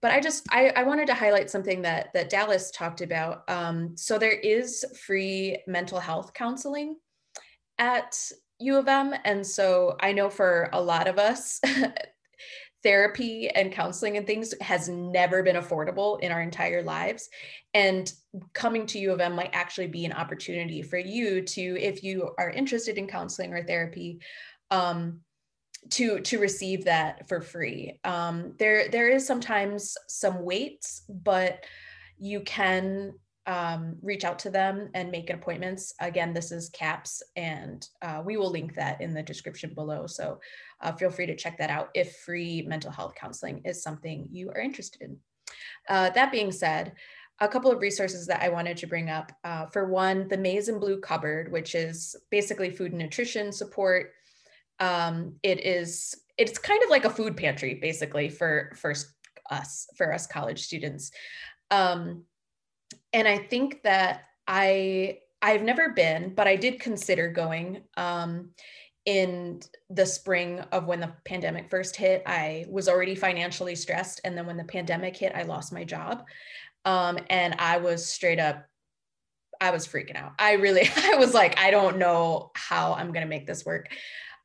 [0.00, 3.48] but I just I, I wanted to highlight something that that Dallas talked about.
[3.48, 6.96] Um, so there is free mental health counseling
[7.78, 8.16] at
[8.62, 9.14] U of M.
[9.24, 11.60] And so I know for a lot of us,
[12.82, 17.28] therapy and counseling and things has never been affordable in our entire lives.
[17.74, 18.12] And
[18.54, 22.34] coming to U of M might actually be an opportunity for you to, if you
[22.38, 24.20] are interested in counseling or therapy,
[24.70, 25.20] um,
[25.90, 27.98] to to receive that for free.
[28.04, 31.64] Um, there there is sometimes some waits, but
[32.18, 33.14] you can
[33.46, 35.94] um, reach out to them and make appointments.
[36.00, 40.06] Again, this is CAPS, and uh, we will link that in the description below.
[40.06, 40.40] So
[40.80, 44.50] uh, feel free to check that out if free mental health counseling is something you
[44.50, 45.16] are interested in.
[45.88, 46.92] Uh, that being said,
[47.40, 49.32] a couple of resources that I wanted to bring up.
[49.42, 54.12] Uh, for one, the Maize and Blue Cupboard, which is basically food and nutrition support.
[54.78, 58.94] Um, it is it's kind of like a food pantry, basically for for
[59.50, 61.10] us for us college students.
[61.70, 62.24] Um,
[63.12, 67.82] and I think that I I've never been, but I did consider going.
[67.96, 68.50] Um,
[69.04, 69.60] in
[69.90, 74.46] the spring of when the pandemic first hit, I was already financially stressed, and then
[74.46, 76.24] when the pandemic hit, I lost my job,
[76.84, 78.64] um, and I was straight up.
[79.60, 80.32] I was freaking out.
[80.38, 83.88] I really, I was like, I don't know how I'm gonna make this work.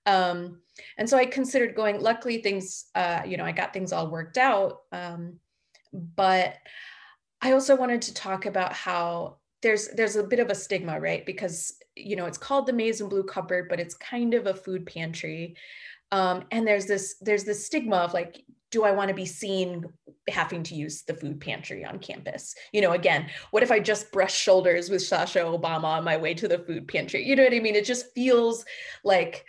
[0.08, 0.62] Um,
[0.98, 2.02] and so I considered going.
[2.02, 4.80] Luckily, things, uh, you know, I got things all worked out.
[4.92, 5.40] Um,
[5.94, 6.56] but
[7.42, 11.26] I also wanted to talk about how there's there's a bit of a stigma, right?
[11.26, 14.54] Because you know it's called the Maize and Blue Cupboard, but it's kind of a
[14.54, 15.56] food pantry,
[16.12, 19.86] um, and there's this there's this stigma of like, do I want to be seen
[20.30, 22.56] having to use the food pantry on campus?
[22.72, 26.34] You know, again, what if I just brush shoulders with Sasha Obama on my way
[26.36, 27.24] to the food pantry?
[27.24, 27.76] You know what I mean?
[27.76, 28.66] It just feels
[29.04, 29.46] like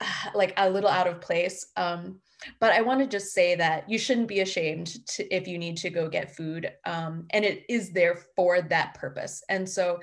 [0.34, 1.66] like a little out of place.
[1.76, 2.20] Um,
[2.60, 5.76] but I want to just say that you shouldn't be ashamed to, if you need
[5.78, 6.72] to go get food.
[6.84, 9.42] Um, and it is there for that purpose.
[9.48, 10.00] And so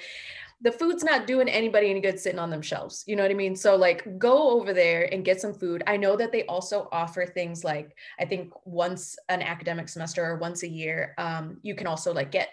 [0.62, 3.04] the food's not doing anybody any good sitting on them shelves.
[3.06, 3.56] You know what I mean?
[3.56, 5.84] So like go over there and get some food.
[5.88, 10.38] I know that they also offer things like I think once an academic semester or
[10.38, 12.50] once a year, um, you can also like get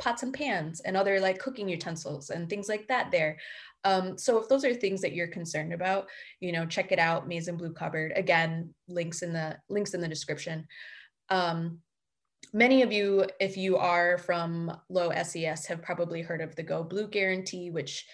[0.00, 3.38] pots and pans and other like cooking utensils and things like that there.
[3.84, 6.08] Um, so if those are things that you're concerned about,
[6.40, 8.12] you know, check it out, Maize and Blue Cupboard.
[8.16, 10.66] Again, links in the links in the description.
[11.28, 11.78] Um,
[12.52, 16.84] many of you, if you are from low SES, have probably heard of the Go
[16.84, 18.06] Blue Guarantee, which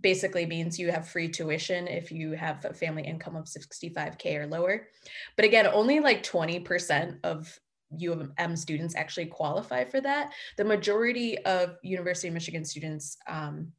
[0.00, 4.46] basically means you have free tuition if you have a family income of 65K or
[4.46, 4.88] lower.
[5.36, 7.58] But again, only like 20% of
[7.98, 10.32] U of M students actually qualify for that.
[10.56, 13.72] The majority of University of Michigan students um,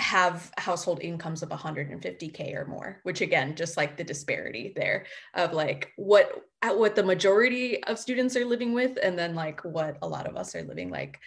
[0.00, 5.52] have household incomes of 150k or more which again just like the disparity there of
[5.52, 10.08] like what what the majority of students are living with and then like what a
[10.08, 11.18] lot of us are living like.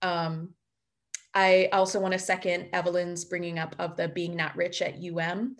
[0.00, 0.50] Um
[1.34, 5.56] i also want to second evelyn's bringing up of the being not rich at um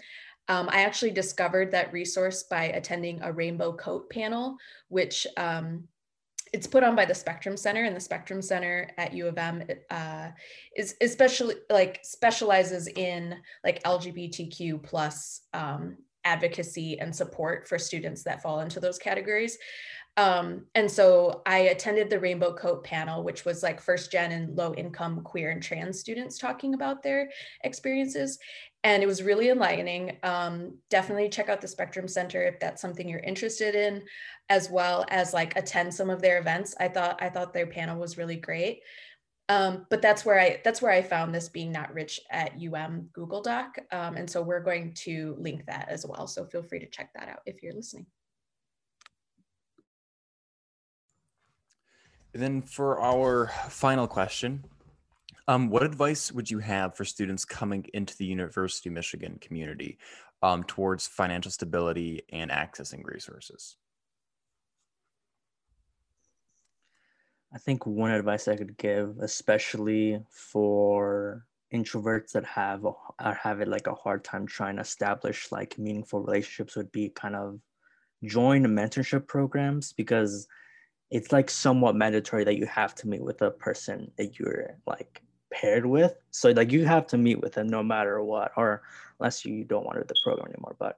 [0.48, 4.56] um, I actually discovered that resource by attending a rainbow coat panel,
[4.88, 5.84] which um,
[6.53, 9.62] it's put on by the Spectrum Center, and the Spectrum Center at U of M
[9.90, 10.28] uh,
[10.76, 18.42] is especially like specializes in like LGBTQ plus um, advocacy and support for students that
[18.42, 19.59] fall into those categories.
[20.18, 24.55] Um, and so I attended the Rainbow Coat panel, which was like first gen and
[24.55, 27.30] low income queer and trans students talking about their
[27.64, 28.38] experiences.
[28.85, 30.18] And it was really enlightening.
[30.24, 34.03] Um, definitely check out the Spectrum Center if that's something you're interested in,
[34.49, 36.74] as well as like attend some of their events.
[36.80, 38.80] I thought I thought their panel was really great.
[39.49, 43.09] Um, but that's where I that's where I found this being not rich at UM
[43.12, 43.76] Google Doc.
[43.91, 46.26] Um, and so we're going to link that as well.
[46.26, 48.07] So feel free to check that out if you're listening.
[52.35, 54.64] And then for our final question,
[55.49, 59.99] um, what advice would you have for students coming into the University of Michigan community
[60.43, 63.76] um, towards financial stability and accessing resources?
[67.55, 72.86] I think one advice I could give, especially for introverts that have
[73.18, 77.36] are having like a hard time trying to establish like meaningful relationships, would be kind
[77.36, 77.59] of
[78.24, 80.47] join mentorship programs because
[81.11, 85.22] it's like somewhat mandatory that you have to meet with a person that you're like
[85.53, 86.14] paired with.
[86.30, 88.82] So like you have to meet with them no matter what, or
[89.20, 90.76] unless you don't want to do the program anymore.
[90.78, 90.96] But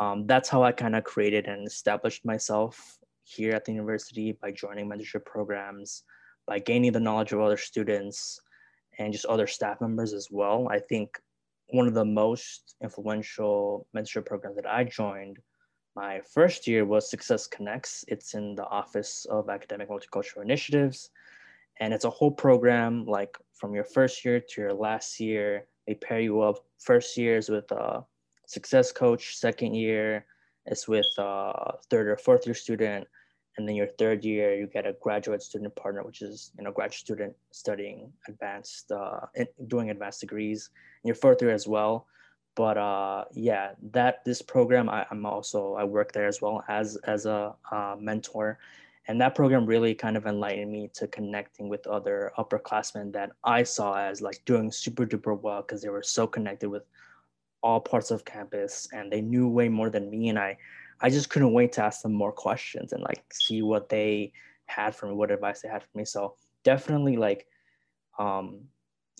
[0.00, 4.50] um, that's how I kind of created and established myself here at the university by
[4.50, 6.02] joining mentorship programs,
[6.46, 8.40] by gaining the knowledge of other students
[8.98, 10.68] and just other staff members as well.
[10.70, 11.18] I think
[11.68, 15.38] one of the most influential mentorship programs that I joined
[15.94, 18.04] my first year was Success Connects.
[18.08, 21.10] It's in the Office of Academic Multicultural Initiatives.
[21.82, 25.66] And it's a whole program, like from your first year to your last year.
[25.88, 26.58] They pair you up.
[26.78, 28.04] First year is with a
[28.46, 30.24] success coach, second year
[30.66, 33.08] is with a third or fourth year student.
[33.56, 36.70] And then your third year, you get a graduate student partner, which is you know
[36.70, 39.26] graduate student studying advanced, uh,
[39.66, 40.70] doing advanced degrees.
[41.02, 42.06] And your fourth year as well
[42.54, 46.96] but uh, yeah, that this program I, am also I work there as well as
[47.04, 48.58] as a uh, mentor,
[49.08, 53.64] and that program really kind of enlightened me to connecting with other upperclassmen that I
[53.64, 56.84] saw as like doing super duper well because they were so connected with
[57.62, 60.56] all parts of campus and they knew way more than me, and I
[61.00, 64.32] I just couldn't wait to ask them more questions and like see what they
[64.66, 66.04] had for me, what advice they had for me.
[66.04, 67.46] So definitely like
[68.18, 68.60] um,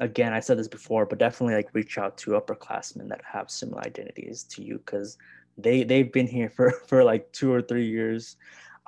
[0.00, 3.82] again, I said this before, but definitely like reach out to upperclassmen that have similar
[3.84, 5.18] identities to you because
[5.58, 8.36] they they've been here for for like two or three years.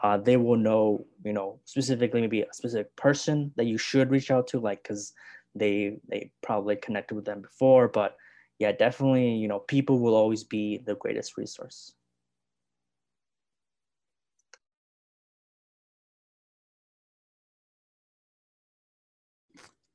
[0.05, 4.31] Uh, they will know, you know, specifically maybe a specific person that you should reach
[4.31, 5.15] out to, like because
[5.55, 7.89] they they probably connected with them before.
[7.89, 8.15] But
[8.59, 11.95] yeah, definitely, you know, people will always be the greatest resource.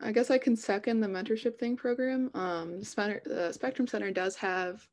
[0.02, 2.32] I guess I can second the mentorship thing program.
[2.34, 4.88] Um, the Spectrum Center does have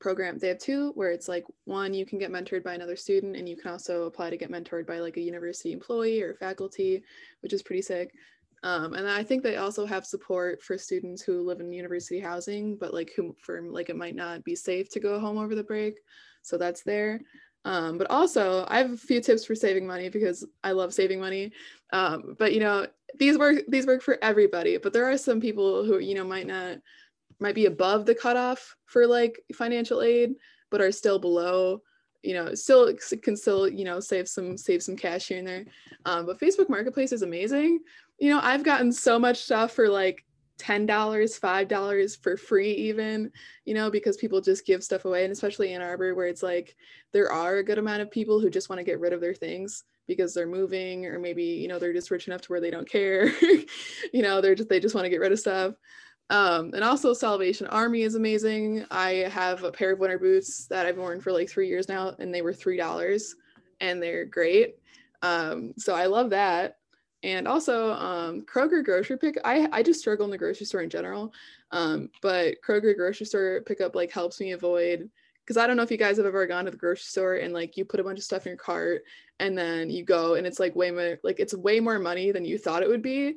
[0.00, 0.38] program.
[0.38, 3.48] They have two where it's like one, you can get mentored by another student, and
[3.48, 7.02] you can also apply to get mentored by like a university employee or faculty,
[7.40, 8.12] which is pretty sick.
[8.62, 12.76] Um, and I think they also have support for students who live in university housing,
[12.76, 15.62] but like who for like it might not be safe to go home over the
[15.62, 16.00] break.
[16.42, 17.20] So that's there.
[17.66, 21.20] Um, but also, I have a few tips for saving money because I love saving
[21.20, 21.52] money.
[21.92, 22.86] Um, but you know,
[23.18, 24.76] these work these work for everybody.
[24.76, 26.78] But there are some people who you know might not
[27.40, 30.34] might be above the cutoff for like financial aid,
[30.70, 31.82] but are still below
[32.22, 32.90] you know still
[33.22, 35.64] can still you know save some save some cash here and there.
[36.06, 37.80] Um, but facebook marketplace is amazing.
[38.18, 40.24] You know i've gotten so much stuff for like
[40.58, 43.30] $10 $5 for free even
[43.64, 46.76] you know because people just give stuff away and especially in arbor where it's like
[47.12, 49.34] there are a good amount of people who just want to get rid of their
[49.34, 52.70] things because they're moving or maybe you know they're just rich enough to where they
[52.70, 53.32] don't care.
[54.12, 55.74] You know they're just they just want to get rid of stuff
[56.30, 58.84] um, and also Salvation Army is amazing.
[58.90, 62.14] I have a pair of winter boots that I've worn for like three years now,
[62.18, 63.34] and they were three dollars,
[63.80, 64.76] and they're great.
[65.22, 66.78] Um, so I love that.
[67.22, 69.38] And also um, Kroger grocery pick.
[69.44, 71.32] I I just struggle in the grocery store in general,
[71.70, 75.10] um, but Kroger grocery store pickup like helps me avoid
[75.44, 77.52] because I don't know if you guys have ever gone to the grocery store and
[77.52, 79.02] like you put a bunch of stuff in your cart
[79.40, 82.44] and then you go and it's like way more like it's way more money than
[82.44, 83.34] you thought it would be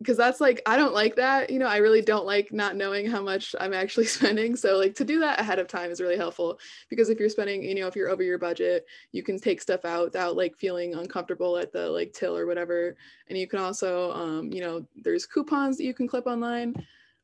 [0.00, 1.50] because that's like I don't like that.
[1.50, 4.56] You know, I really don't like not knowing how much I'm actually spending.
[4.56, 7.62] So like to do that ahead of time is really helpful because if you're spending,
[7.62, 10.94] you know, if you're over your budget, you can take stuff out without like feeling
[10.94, 12.96] uncomfortable at the like till or whatever.
[13.28, 16.74] And you can also um, you know, there's coupons that you can clip online.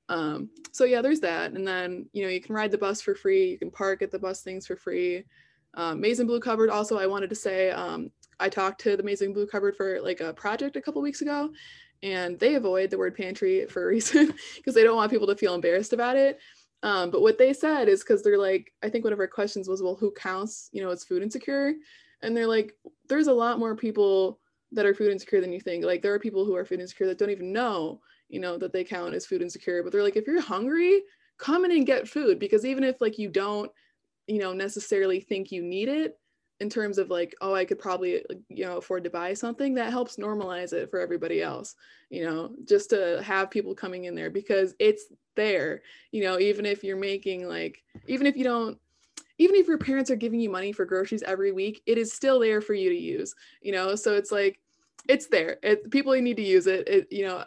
[0.08, 1.52] Um, so yeah, there's that.
[1.52, 4.12] And then, you know, you can ride the bus for free, you can park at
[4.12, 5.24] the bus things for free.
[5.74, 9.34] Um, and Blue Cupboard also I wanted to say um, I talked to the and
[9.34, 11.50] Blue Cupboard for like a project a couple weeks ago
[12.03, 15.36] and they avoid the word pantry for a reason because they don't want people to
[15.36, 16.38] feel embarrassed about it.
[16.82, 19.68] Um, but what they said is because they're like, I think one of our questions
[19.68, 21.74] was, well, who counts, you know, as food insecure?
[22.22, 22.74] And they're like,
[23.09, 24.38] there's a lot more people
[24.72, 25.84] that are food insecure than you think.
[25.84, 28.72] Like there are people who are food insecure that don't even know, you know, that
[28.72, 29.82] they count as food insecure.
[29.82, 31.03] But they're like, if you're hungry,
[31.38, 33.70] come in and get food because even if like you don't,
[34.26, 36.18] you know, necessarily think you need it,
[36.61, 39.90] in terms of like oh i could probably you know afford to buy something that
[39.90, 41.74] helps normalize it for everybody else
[42.11, 45.82] you know just to have people coming in there because it's there
[46.12, 48.78] you know even if you're making like even if you don't
[49.38, 52.40] even if your parents are giving you money for groceries every week it is still
[52.40, 53.94] there for you to use you know?
[53.94, 54.59] So it's like
[55.09, 57.44] it's there it, people need to use it it you know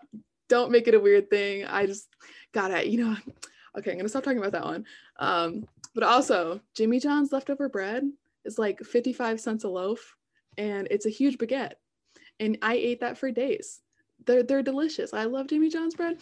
[0.48, 2.08] don't make it a weird thing i just
[2.54, 3.18] gotta you know?
[3.78, 4.86] Okay i'm gonna stop talking about that one
[5.18, 8.04] um but also jimmy john's leftover bread
[8.46, 10.16] is like 55 cents a loaf
[10.58, 11.74] and it's a huge baguette.
[12.40, 13.82] And I ate that for days.
[14.26, 15.14] They're, they're delicious.
[15.14, 16.18] I love Jimmy John's bread.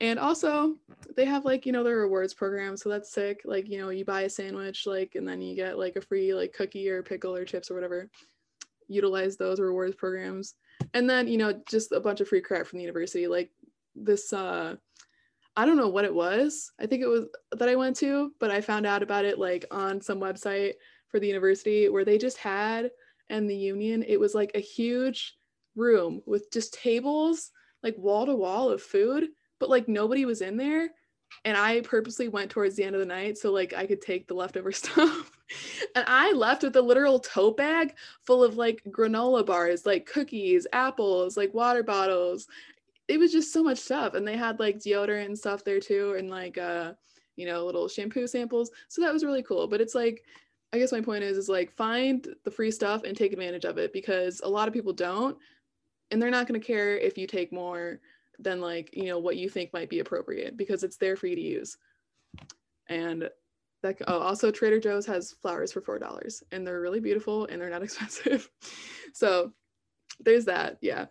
[0.00, 0.76] And also,
[1.14, 2.76] they have like, you know, their rewards program.
[2.76, 3.42] So that's sick.
[3.44, 6.34] Like, you know, you buy a sandwich, like, and then you get like a free
[6.34, 8.10] like cookie or pickle or chips or whatever.
[8.88, 10.54] Utilize those rewards programs.
[10.94, 13.26] And then, you know, just a bunch of free crap from the university.
[13.26, 13.50] Like
[13.94, 14.76] this, uh,
[15.56, 16.72] I don't know what it was.
[16.80, 19.64] I think it was that I went to, but I found out about it like
[19.70, 20.72] on some website
[21.14, 22.90] for the university where they just had
[23.30, 25.36] and the union it was like a huge
[25.76, 27.52] room with just tables
[27.84, 29.28] like wall to wall of food
[29.60, 30.90] but like nobody was in there.
[31.44, 34.26] And i purposely went towards the end of the night so like i could take
[34.26, 35.30] the leftover stuff.
[35.94, 37.94] And i left with a literal tote bag
[38.24, 42.48] full of like granola bars like cookies apples like water bottles.
[43.06, 44.14] It was just so much stuff.
[44.14, 46.94] And they had like deodorant and stuff there too and like uh
[47.36, 48.72] you know little shampoo samples.
[48.88, 49.68] So that was really cool.
[49.68, 50.24] But it's like
[50.74, 53.78] I guess my point is is like find the free stuff and take advantage of
[53.78, 55.38] it because a lot of people don't
[56.10, 58.00] and they're not going to care if you take more
[58.40, 61.36] than like, you know, what you think might be appropriate because it's there for you
[61.36, 61.76] to use.
[62.88, 63.30] And
[63.84, 67.70] that oh, also Trader Joe's has flowers for $4 and they're really beautiful and they're
[67.70, 68.50] not expensive.
[69.12, 69.52] so
[70.18, 70.78] there's that.
[70.80, 71.06] Yeah.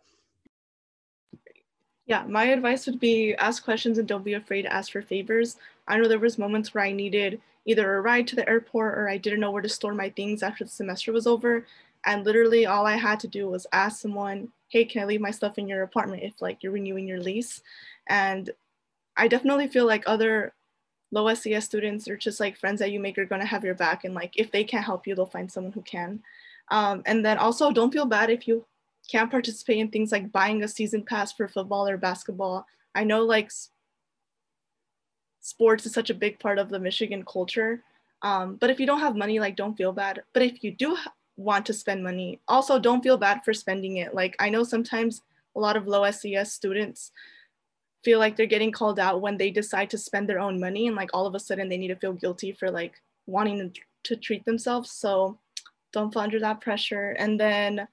[2.06, 5.56] Yeah, my advice would be ask questions and don't be afraid to ask for favors.
[5.88, 9.10] I know there was moments where I needed either a ride to the airport or
[9.10, 11.66] I didn't know where to store my things after the semester was over.
[12.06, 15.32] And literally all I had to do was ask someone, hey, can I leave my
[15.32, 17.62] stuff in your apartment if like you're renewing your lease?
[18.08, 18.50] And
[19.16, 20.54] I definitely feel like other
[21.12, 24.04] low SES students or just like friends that you make are gonna have your back.
[24.04, 26.22] And like if they can't help you, they'll find someone who can.
[26.70, 28.66] Um, and then also don't feel bad if you
[29.10, 32.66] can't participate in things like buying a season pass for football or basketball.
[32.96, 33.52] I know like
[35.44, 37.84] sports is such a big part of the Michigan culture.
[38.22, 40.24] Um, but if you don't have money, like don't feel bad.
[40.34, 40.98] But if you do
[41.36, 44.16] want to spend money, also don't feel bad for spending it.
[44.16, 45.22] Like I know sometimes
[45.56, 47.12] a lot of low SES students
[48.04, 50.96] feel like they're getting called out when they decide to spend their own money and
[50.96, 52.94] like all of a sudden they need to feel guilty for like
[53.28, 53.74] wanting
[54.04, 54.92] to treat themselves.
[54.92, 55.40] So
[55.92, 57.16] don't fall under that pressure.
[57.20, 57.88] And then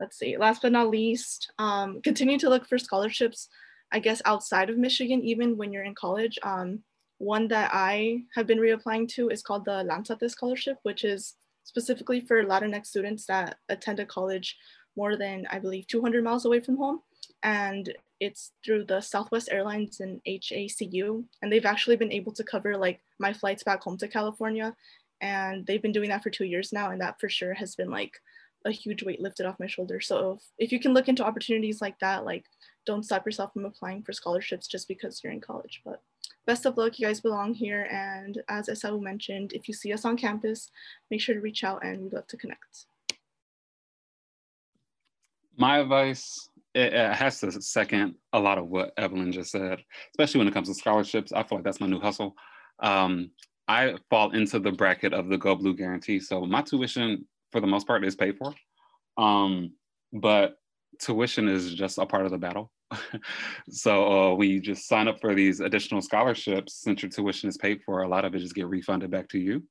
[0.00, 3.48] let's see, last but not least, um, continue to look for scholarships.
[3.92, 6.38] I guess outside of Michigan, even when you're in college.
[6.42, 6.82] Um,
[7.18, 11.34] one that I have been reapplying to is called the Lanzate Scholarship, which is
[11.64, 14.56] specifically for Latinx students that attend a college
[14.96, 17.00] more than, I believe, 200 miles away from home.
[17.42, 21.24] And it's through the Southwest Airlines and HACU.
[21.42, 24.74] And they've actually been able to cover like my flights back home to California.
[25.20, 26.90] And they've been doing that for two years now.
[26.90, 28.12] And that for sure has been like
[28.66, 30.06] a huge weight lifted off my shoulders.
[30.06, 32.44] So if, if you can look into opportunities like that, like
[32.84, 35.82] don't stop yourself from applying for scholarships just because you're in college.
[35.84, 36.02] But
[36.46, 37.84] best of luck, you guys belong here.
[37.90, 40.70] And as Esau mentioned, if you see us on campus,
[41.10, 42.86] make sure to reach out and we'd love to connect.
[45.56, 50.38] My advice it, it has to second a lot of what Evelyn just said, especially
[50.38, 51.32] when it comes to scholarships.
[51.32, 52.36] I feel like that's my new hustle.
[52.80, 53.30] Um,
[53.66, 56.20] I fall into the bracket of the Go Blue guarantee.
[56.20, 58.54] So my tuition, for the most part, is paid for.
[59.16, 59.72] Um,
[60.12, 60.56] but
[61.00, 62.70] tuition is just a part of the battle.
[63.70, 67.80] so uh, you just sign up for these additional scholarships, since your tuition is paid
[67.84, 69.62] for, a lot of it just get refunded back to you.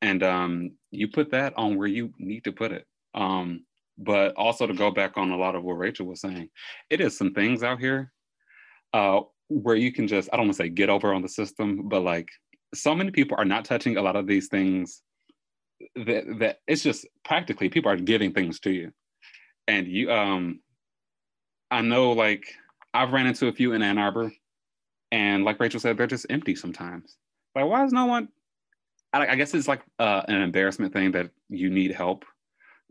[0.00, 2.86] And um, you put that on where you need to put it.
[3.14, 3.64] Um,
[3.98, 6.48] but also to go back on a lot of what Rachel was saying,
[6.90, 8.10] it is some things out here
[8.92, 11.88] uh, where you can just, I don't want to say get over on the system,
[11.88, 12.28] but like
[12.74, 15.02] so many people are not touching a lot of these things
[15.96, 18.92] that, that it's just practically people are giving things to you.
[19.68, 20.60] And you, um,
[21.70, 22.54] I know like
[22.92, 24.32] I've ran into a few in Ann Arbor
[25.10, 27.16] and like Rachel said, they're just empty sometimes.
[27.54, 28.28] Like, why is no one?
[29.12, 32.24] I, I guess it's like uh, an embarrassment thing that you need help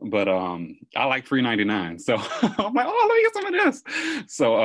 [0.02, 2.00] but um I like free 99.
[2.00, 4.34] So I'm like, oh, let me get some of this.
[4.34, 4.64] So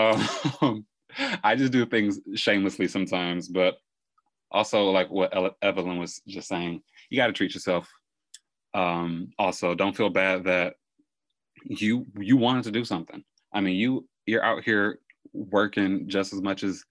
[0.61, 0.87] um
[1.45, 3.77] I just do things shamelessly sometimes, but
[4.51, 7.89] also like what Evelyn was just saying, you got to treat yourself.
[8.77, 10.75] Um, also, don't feel bad that
[11.65, 13.25] you you wanted to do something.
[13.53, 15.01] I mean, you you're out here
[15.33, 16.85] working just as much as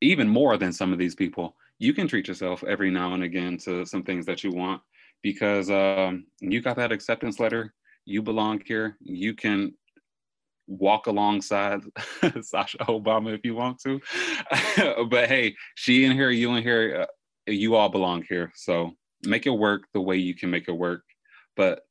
[0.00, 1.54] even more than some of these people.
[1.78, 4.80] You can treat yourself every now and again to some things that you want
[5.22, 7.74] because um, you got that acceptance letter.
[8.06, 8.96] You belong here.
[9.00, 9.74] You can
[10.66, 11.82] walk alongside
[12.40, 14.00] Sasha Obama if you want to.
[15.10, 18.50] but hey, she in here, you in here, uh, you all belong here.
[18.54, 18.92] So
[19.24, 21.02] make it work the way you can make it work.
[21.56, 21.82] But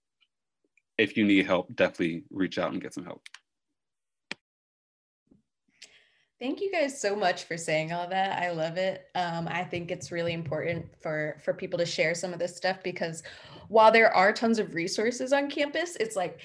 [0.97, 3.23] if you need help, definitely reach out and get some help.
[6.39, 8.41] Thank you guys so much for saying all that.
[8.41, 9.05] I love it.
[9.13, 12.81] Um, I think it's really important for for people to share some of this stuff
[12.83, 13.21] because
[13.67, 16.39] while there are tons of resources on campus, it's like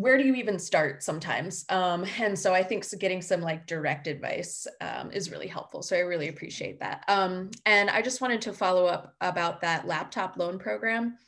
[0.00, 1.64] where do you even start sometimes?
[1.68, 5.82] Um, and so I think getting some like direct advice um, is really helpful.
[5.82, 7.04] So I really appreciate that.
[7.08, 11.18] Um, and I just wanted to follow up about that laptop loan program.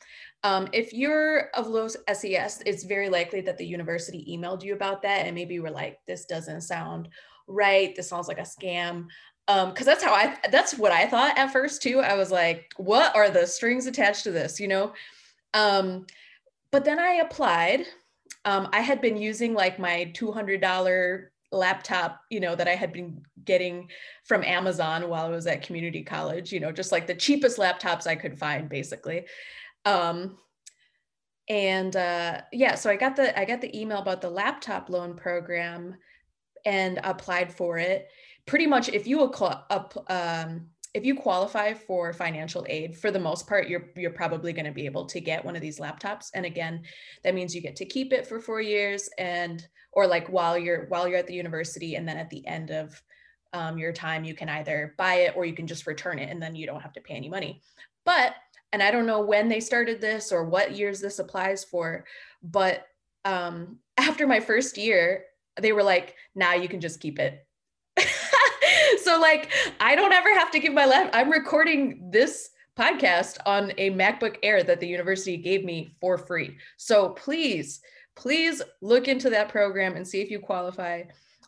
[0.43, 5.01] Um, if you're of low SES, it's very likely that the university emailed you about
[5.03, 7.09] that and maybe you were like, this doesn't sound
[7.47, 9.07] right this sounds like a scam
[9.47, 12.71] um because that's how i that's what i thought at first too i was like
[12.77, 14.93] what are the strings attached to this you know
[15.53, 16.05] um
[16.71, 17.85] but then i applied
[18.45, 23.21] um i had been using like my $200 laptop you know that i had been
[23.45, 23.87] getting
[24.25, 28.07] from amazon while i was at community college you know just like the cheapest laptops
[28.07, 29.23] i could find basically
[29.85, 30.37] um
[31.49, 35.13] and uh yeah so i got the i got the email about the laptop loan
[35.13, 35.95] program
[36.65, 38.09] and applied for it.
[38.45, 43.19] Pretty much, if you call up um, if you qualify for financial aid, for the
[43.19, 46.29] most part, you're you're probably going to be able to get one of these laptops.
[46.33, 46.83] And again,
[47.23, 50.85] that means you get to keep it for four years, and or like while you're
[50.87, 53.01] while you're at the university, and then at the end of
[53.53, 56.41] um, your time, you can either buy it or you can just return it, and
[56.41, 57.61] then you don't have to pay any money.
[58.05, 58.35] But
[58.71, 62.05] and I don't know when they started this or what years this applies for,
[62.43, 62.85] but
[63.25, 65.25] um, after my first year,
[65.59, 67.42] they were like, now you can just keep it.
[69.03, 71.09] So like I don't ever have to give my lap.
[71.13, 76.57] I'm recording this podcast on a MacBook Air that the university gave me for free.
[76.77, 77.81] So please,
[78.15, 81.03] please look into that program and see if you qualify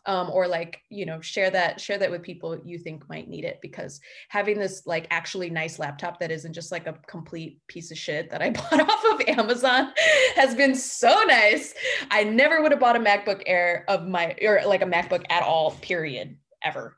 [0.06, 3.44] um, or like you know share that share that with people you think might need
[3.44, 7.90] it because having this like actually nice laptop that isn't just like a complete piece
[7.90, 9.92] of shit that i bought off of amazon
[10.36, 11.74] has been so nice
[12.10, 15.42] i never would have bought a macbook air of my or like a macbook at
[15.42, 16.96] all period ever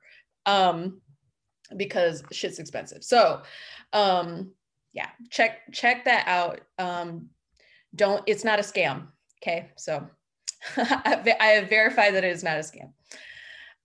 [0.48, 1.00] um
[1.76, 3.42] because shit's expensive so
[3.92, 4.50] um
[4.92, 7.28] yeah check check that out um
[7.94, 9.06] don't it's not a scam
[9.42, 10.08] okay so
[10.76, 12.92] I have verified that it is not a scam.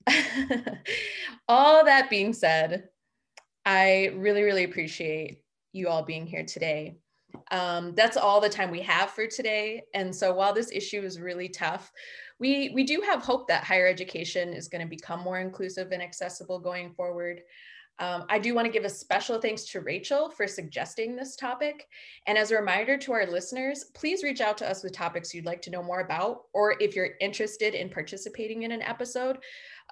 [1.48, 2.90] all that being said,
[3.66, 5.42] I really, really appreciate
[5.72, 6.98] you all being here today.
[7.52, 9.84] Um, that's all the time we have for today.
[9.94, 11.92] And so while this issue is really tough,
[12.44, 16.04] we, we do have hope that higher education is going to become more inclusive and
[16.04, 17.40] accessible going forward.
[18.00, 21.88] Um, I do want to give a special thanks to Rachel for suggesting this topic.
[22.28, 25.46] And as a reminder to our listeners, please reach out to us with topics you'd
[25.46, 29.38] like to know more about, or if you're interested in participating in an episode,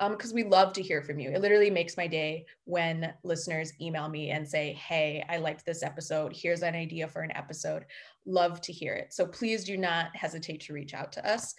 [0.09, 1.29] because um, we love to hear from you.
[1.29, 5.83] It literally makes my day when listeners email me and say, Hey, I liked this
[5.83, 6.35] episode.
[6.35, 7.85] Here's an idea for an episode.
[8.25, 9.13] Love to hear it.
[9.13, 11.55] So please do not hesitate to reach out to us.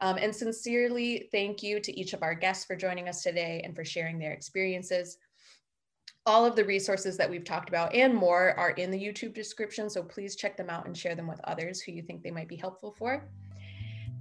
[0.00, 3.74] Um, and sincerely, thank you to each of our guests for joining us today and
[3.74, 5.18] for sharing their experiences.
[6.26, 9.88] All of the resources that we've talked about and more are in the YouTube description.
[9.88, 12.48] So please check them out and share them with others who you think they might
[12.48, 13.28] be helpful for.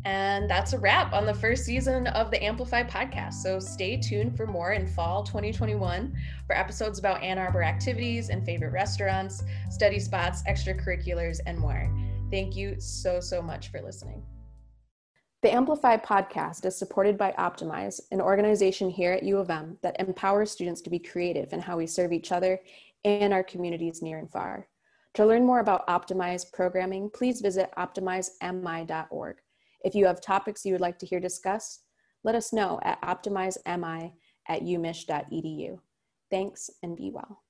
[0.06, 3.34] And that's a wrap on the first season of the Amplify podcast.
[3.34, 6.16] So stay tuned for more in fall 2021
[6.46, 11.92] for episodes about Ann Arbor activities and favorite restaurants, study spots, extracurriculars, and more.
[12.32, 14.24] Thank you so, so much for listening.
[15.48, 19.98] The Amplify podcast is supported by Optimize, an organization here at U of M that
[19.98, 22.60] empowers students to be creative in how we serve each other
[23.06, 24.68] and our communities near and far.
[25.14, 29.38] To learn more about Optimize programming, please visit optimizemi.org.
[29.86, 31.86] If you have topics you would like to hear discussed,
[32.26, 34.12] let us know at optimizemi
[34.50, 35.80] at umich.edu.
[36.30, 37.42] Thanks and be well.